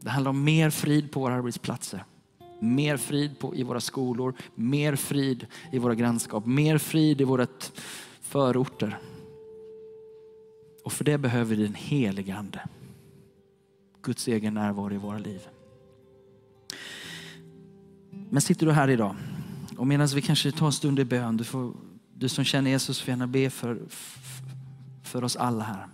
Det 0.00 0.10
handlar 0.10 0.30
om 0.30 0.44
mer 0.44 0.70
frid 0.70 1.10
på 1.12 1.20
våra 1.20 1.34
arbetsplatser. 1.34 2.04
Mer 2.60 2.96
frid 2.96 3.38
på, 3.38 3.56
i 3.56 3.62
våra 3.62 3.80
skolor, 3.80 4.34
mer 4.54 4.96
frid 4.96 5.46
i 5.72 5.78
våra 5.78 5.94
grannskap, 5.94 6.46
mer 6.46 6.78
frid 6.78 7.20
i 7.20 7.24
våra 7.24 7.46
förorter. 8.20 8.98
Och 10.84 10.92
för 10.92 11.04
det 11.04 11.18
behöver 11.18 11.56
vi 11.56 11.62
den 11.62 11.74
helige 11.74 12.36
Ande. 12.36 12.60
Guds 14.02 14.28
egen 14.28 14.54
närvaro 14.54 14.94
i 14.94 14.98
våra 14.98 15.18
liv. 15.18 15.48
Men 18.30 18.42
sitter 18.42 18.66
du 18.66 18.72
här 18.72 18.90
idag 18.90 19.16
och 19.76 19.86
medan 19.86 20.06
vi 20.06 20.22
kanske 20.22 20.52
tar 20.52 20.66
en 20.66 20.72
stund 20.72 20.98
i 20.98 21.04
bön, 21.04 21.36
du, 21.36 21.44
får, 21.44 21.72
du 22.14 22.28
som 22.28 22.44
känner 22.44 22.70
Jesus 22.70 23.00
får 23.00 23.10
gärna 23.10 23.26
be 23.26 23.50
för, 23.50 23.82
för 25.02 25.24
oss 25.24 25.36
alla 25.36 25.64
här. 25.64 25.91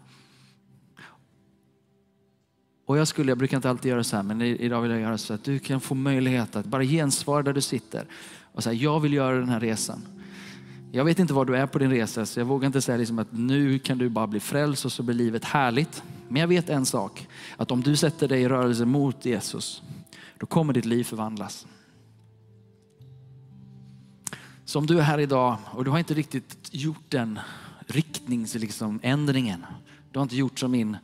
Och 2.88 2.98
jag 2.98 3.08
skulle, 3.08 3.30
jag 3.30 3.38
brukar 3.38 3.56
inte 3.56 3.70
alltid 3.70 3.90
göra 3.90 4.04
så 4.04 4.16
här, 4.16 4.22
men 4.22 4.42
idag 4.42 4.80
vill 4.80 4.90
jag 4.90 5.00
göra 5.00 5.18
så 5.18 5.34
att 5.34 5.44
du 5.44 5.58
kan 5.58 5.80
få 5.80 5.94
möjlighet 5.94 6.56
att 6.56 6.66
bara 6.66 6.84
gensvara 6.84 7.42
där 7.42 7.52
du 7.52 7.60
sitter 7.60 8.06
och 8.52 8.64
säga, 8.64 8.74
jag 8.74 9.00
vill 9.00 9.12
göra 9.12 9.38
den 9.38 9.48
här 9.48 9.60
resan. 9.60 10.02
Jag 10.92 11.04
vet 11.04 11.18
inte 11.18 11.34
var 11.34 11.44
du 11.44 11.56
är 11.56 11.66
på 11.66 11.78
din 11.78 11.90
resa, 11.90 12.26
så 12.26 12.40
jag 12.40 12.44
vågar 12.44 12.66
inte 12.66 12.80
säga 12.80 12.98
liksom 12.98 13.18
att 13.18 13.32
nu 13.32 13.78
kan 13.78 13.98
du 13.98 14.08
bara 14.08 14.26
bli 14.26 14.40
frälst 14.40 14.84
och 14.84 14.92
så 14.92 15.02
blir 15.02 15.14
livet 15.14 15.44
härligt. 15.44 16.02
Men 16.28 16.40
jag 16.40 16.48
vet 16.48 16.68
en 16.68 16.86
sak, 16.86 17.26
att 17.56 17.70
om 17.70 17.82
du 17.82 17.96
sätter 17.96 18.28
dig 18.28 18.42
i 18.42 18.48
rörelse 18.48 18.84
mot 18.84 19.24
Jesus, 19.24 19.82
då 20.38 20.46
kommer 20.46 20.72
ditt 20.72 20.84
liv 20.84 21.04
förvandlas. 21.04 21.66
Så 24.64 24.78
om 24.78 24.86
du 24.86 24.98
är 24.98 25.02
här 25.02 25.18
idag 25.18 25.56
och 25.64 25.84
du 25.84 25.90
har 25.90 25.98
inte 25.98 26.14
riktigt 26.14 26.68
gjort 26.70 27.04
den 27.08 27.38
riktningsändringen. 27.86 29.60
Liksom, 29.60 29.74
du 30.12 30.18
har 30.18 30.22
inte 30.22 30.36
gjort 30.36 30.58
som 30.58 30.70
min 30.70 30.96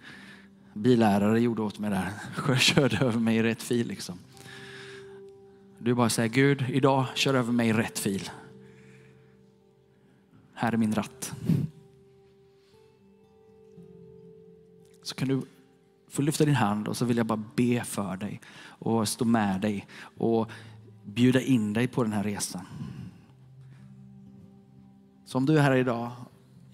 billärare 0.75 1.41
gjorde 1.41 1.63
åt 1.63 1.79
mig 1.79 1.91
där. 1.91 2.11
Körde 2.59 2.99
över 2.99 3.21
mig 3.21 3.37
i 3.37 3.43
rätt 3.43 3.63
fil. 3.63 3.89
Liksom. 3.89 4.19
Du 5.79 5.95
bara 5.95 6.09
säger 6.09 6.29
Gud, 6.29 6.65
idag 6.69 7.07
kör 7.15 7.35
över 7.35 7.53
mig 7.53 7.69
i 7.69 7.73
rätt 7.73 7.99
fil. 7.99 8.31
Här 10.55 10.73
är 10.73 10.77
min 10.77 10.95
ratt. 10.95 11.33
Så 15.03 15.15
kan 15.15 15.29
du 15.29 15.43
få 16.09 16.23
lyfta 16.23 16.45
din 16.45 16.55
hand 16.55 16.89
och 16.89 16.97
så 16.97 17.05
vill 17.05 17.17
jag 17.17 17.27
bara 17.27 17.43
be 17.55 17.85
för 17.85 18.17
dig 18.17 18.41
och 18.67 19.09
stå 19.09 19.25
med 19.25 19.61
dig 19.61 19.87
och 20.19 20.51
bjuda 21.05 21.41
in 21.41 21.73
dig 21.73 21.87
på 21.89 22.03
den 22.03 22.13
här 22.13 22.23
resan. 22.23 22.67
Så 25.25 25.39
om 25.39 25.47
du 25.47 25.59
är 25.59 25.63
här 25.63 25.75
idag, 25.75 26.11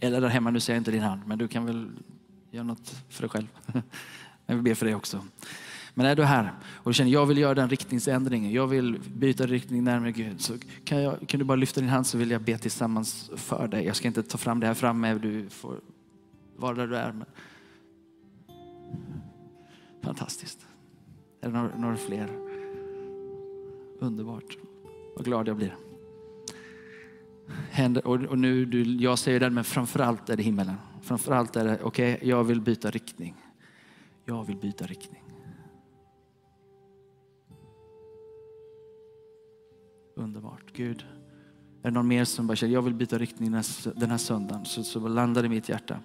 eller 0.01 0.21
där 0.21 0.29
hemma, 0.29 0.51
nu 0.51 0.61
ser 0.61 0.73
jag 0.73 0.81
inte 0.81 0.91
din 0.91 1.03
hand, 1.03 1.23
men 1.27 1.39
du 1.39 1.49
kan 1.49 1.67
väl 1.67 1.91
Gör 2.51 2.65
något 2.65 3.03
för 3.09 3.23
dig 3.23 3.31
själv. 3.31 3.47
Men 4.47 4.57
vi 4.57 4.63
ber 4.63 4.75
för 4.75 4.87
dig 4.87 4.95
också. 4.95 5.25
Men 5.95 6.07
är 6.07 6.17
du 6.17 6.25
här 6.25 6.53
och 6.75 6.91
du 6.91 6.95
känner 6.95 7.11
jag 7.11 7.27
vill 7.27 7.39
göra 7.39 7.55
den 7.55 7.69
riktningsändringen, 7.69 8.53
jag 8.53 8.67
vill 8.67 9.01
byta 9.15 9.47
riktning 9.47 9.85
närmare 9.85 10.13
Gud, 10.13 10.41
så 10.41 10.55
kan, 10.85 11.03
jag, 11.03 11.29
kan 11.29 11.39
du 11.39 11.45
bara 11.45 11.57
lyfta 11.57 11.81
din 11.81 11.91
hand 11.91 12.07
så 12.07 12.19
vill 12.19 12.31
jag 12.31 12.43
be 12.43 12.59
tillsammans 12.59 13.31
för 13.37 13.69
dig. 13.69 13.85
Jag 13.85 13.97
ska 13.97 14.09
inte 14.09 14.23
ta 14.23 14.39
fram 14.39 14.61
det 14.61 14.67
här 14.67 14.75
framme, 14.75 15.15
du 15.15 15.49
får 15.49 15.81
vara 16.57 16.75
där 16.75 16.87
du 16.87 16.97
är. 16.97 17.13
Men... 17.13 17.27
Fantastiskt. 20.03 20.67
Är 21.41 21.49
det 21.49 21.59
några, 21.59 21.77
några 21.79 21.97
fler? 21.97 22.31
Underbart. 23.99 24.57
Vad 25.17 25.25
glad 25.25 25.49
jag 25.49 25.57
blir. 25.57 25.77
Händer, 27.71 28.07
och, 28.07 28.15
och 28.15 28.39
nu, 28.39 28.65
du, 28.65 28.83
jag 28.83 29.19
säger 29.19 29.41
det, 29.41 29.51
men 29.51 29.65
framförallt 29.65 30.31
är 30.31 30.37
det 30.37 30.43
himmelen. 30.43 30.77
Framförallt 31.11 31.57
är 31.57 31.65
det, 31.65 31.79
okej, 31.83 32.15
okay, 32.15 32.29
jag 32.29 32.45
vill 32.45 32.61
byta 32.61 32.91
riktning. 32.91 33.35
Jag 34.25 34.45
vill 34.45 34.57
byta 34.57 34.87
riktning. 34.87 35.23
Underbart. 40.17 40.73
Gud, 40.73 41.07
är 41.83 41.89
det 41.89 41.91
någon 41.91 42.09
mer 42.09 42.25
som 42.25 42.47
bara 42.47 42.57
känner, 42.57 42.75
jag 42.75 42.83
vill 42.83 42.95
byta 42.95 43.19
riktning 43.19 43.53
den 43.95 44.11
här 44.11 44.19
söndagen, 44.19 44.65
så, 44.65 44.85
så 44.85 45.09
landar 45.09 45.43
det 45.43 45.47
i 45.47 45.49
mitt 45.49 45.69
hjärta. 45.69 46.01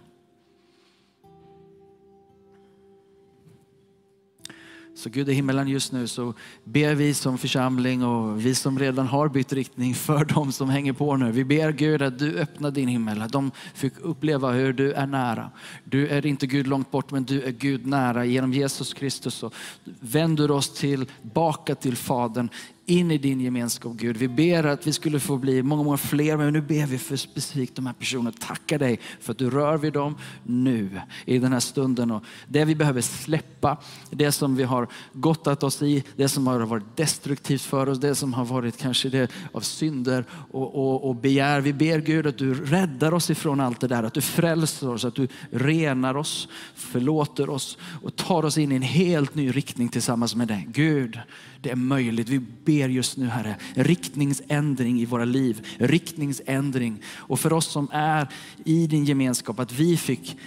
Så 4.95 5.09
Gud 5.09 5.29
i 5.29 5.33
himmelen 5.33 5.67
just 5.67 5.91
nu 5.91 6.07
så 6.07 6.33
ber 6.63 6.95
vi 6.95 7.13
som 7.13 7.37
församling 7.37 8.03
och 8.03 8.45
vi 8.45 8.55
som 8.55 8.79
redan 8.79 9.07
har 9.07 9.29
bytt 9.29 9.53
riktning 9.53 9.95
för 9.95 10.25
de 10.25 10.51
som 10.51 10.69
hänger 10.69 10.93
på 10.93 11.15
nu. 11.15 11.31
Vi 11.31 11.43
ber 11.43 11.71
Gud 11.71 12.01
att 12.01 12.19
du 12.19 12.39
öppnar 12.39 12.71
din 12.71 12.87
himmel, 12.87 13.21
att 13.21 13.31
de 13.31 13.51
fick 13.73 13.93
uppleva 13.99 14.51
hur 14.51 14.73
du 14.73 14.93
är 14.93 15.07
nära. 15.07 15.51
Du 15.83 16.07
är 16.07 16.25
inte 16.25 16.47
Gud 16.47 16.67
långt 16.67 16.91
bort 16.91 17.11
men 17.11 17.23
du 17.23 17.41
är 17.41 17.51
Gud 17.51 17.85
nära. 17.85 18.25
Genom 18.25 18.53
Jesus 18.53 18.93
Kristus 18.93 19.35
så 19.35 19.51
vänder 19.99 20.51
oss 20.51 20.73
tillbaka 20.73 21.75
till 21.75 21.95
Fadern 21.95 22.49
in 22.85 23.11
i 23.11 23.17
din 23.17 23.41
gemenskap 23.41 23.93
Gud. 23.93 24.17
Vi 24.17 24.27
ber 24.27 24.63
att 24.63 24.87
vi 24.87 24.93
skulle 24.93 25.19
få 25.19 25.37
bli 25.37 25.63
många, 25.63 25.83
många 25.83 25.97
fler, 25.97 26.37
men 26.37 26.53
nu 26.53 26.61
ber 26.61 26.85
vi 26.85 26.97
för 26.97 27.15
specifikt 27.15 27.75
de 27.75 27.85
här 27.85 27.93
personerna. 27.93 28.31
Tackar 28.39 28.79
dig 28.79 28.99
för 29.19 29.31
att 29.31 29.37
du 29.37 29.49
rör 29.49 29.77
vid 29.77 29.93
dem 29.93 30.17
nu 30.43 31.01
i 31.25 31.39
den 31.39 31.53
här 31.53 31.59
stunden. 31.59 32.11
Och 32.11 32.23
det 32.47 32.65
vi 32.65 32.75
behöver 32.75 33.01
släppa, 33.01 33.77
det 34.09 34.31
som 34.31 34.55
vi 34.55 34.63
har 34.63 34.87
gottat 35.13 35.63
oss 35.63 35.81
i, 35.81 36.03
det 36.15 36.29
som 36.29 36.47
har 36.47 36.59
varit 36.59 36.97
destruktivt 36.97 37.61
för 37.61 37.89
oss, 37.89 37.99
det 37.99 38.15
som 38.15 38.33
har 38.33 38.45
varit 38.45 38.77
kanske 38.77 39.09
det 39.09 39.31
av 39.51 39.61
synder 39.61 40.25
och, 40.51 40.75
och, 40.75 41.09
och 41.09 41.15
begär. 41.15 41.61
Vi 41.61 41.73
ber 41.73 41.99
Gud 41.99 42.27
att 42.27 42.37
du 42.37 42.53
räddar 42.53 43.13
oss 43.13 43.29
ifrån 43.29 43.59
allt 43.59 43.79
det 43.79 43.87
där, 43.87 44.03
att 44.03 44.13
du 44.13 44.21
frälser 44.21 44.89
oss, 44.89 45.05
att 45.05 45.15
du 45.15 45.27
renar 45.49 46.17
oss, 46.17 46.47
förlåter 46.75 47.49
oss 47.49 47.77
och 48.03 48.15
tar 48.15 48.45
oss 48.45 48.57
in 48.57 48.71
i 48.71 48.75
en 48.75 48.81
helt 48.81 49.35
ny 49.35 49.51
riktning 49.51 49.89
tillsammans 49.89 50.35
med 50.35 50.47
dig. 50.47 50.67
Gud, 50.71 51.19
det 51.61 51.71
är 51.71 51.75
möjligt. 51.75 52.29
Vi 52.29 52.39
ber 52.39 52.74
just 52.75 53.17
nu 53.17 53.27
Herre, 53.27 53.55
riktningsändring 53.73 55.01
i 55.01 55.05
våra 55.05 55.25
liv. 55.25 55.67
Riktningsändring. 55.77 57.01
Och 57.07 57.39
för 57.39 57.53
oss 57.53 57.65
som 57.65 57.89
är 57.91 58.27
i 58.65 58.87
din 58.87 59.05
gemenskap, 59.05 59.59
att 59.59 59.71
vi 59.71 59.97
fick 59.97 60.37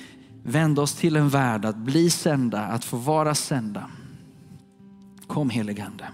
vända 0.43 0.83
oss 0.83 0.95
till 0.95 1.17
en 1.17 1.29
värld, 1.29 1.65
att 1.65 1.77
bli 1.77 2.11
sända, 2.11 2.61
att 2.61 2.85
få 2.85 2.97
vara 2.97 3.35
sända. 3.35 3.91
Kom 5.27 5.51
heligande. 5.51 6.05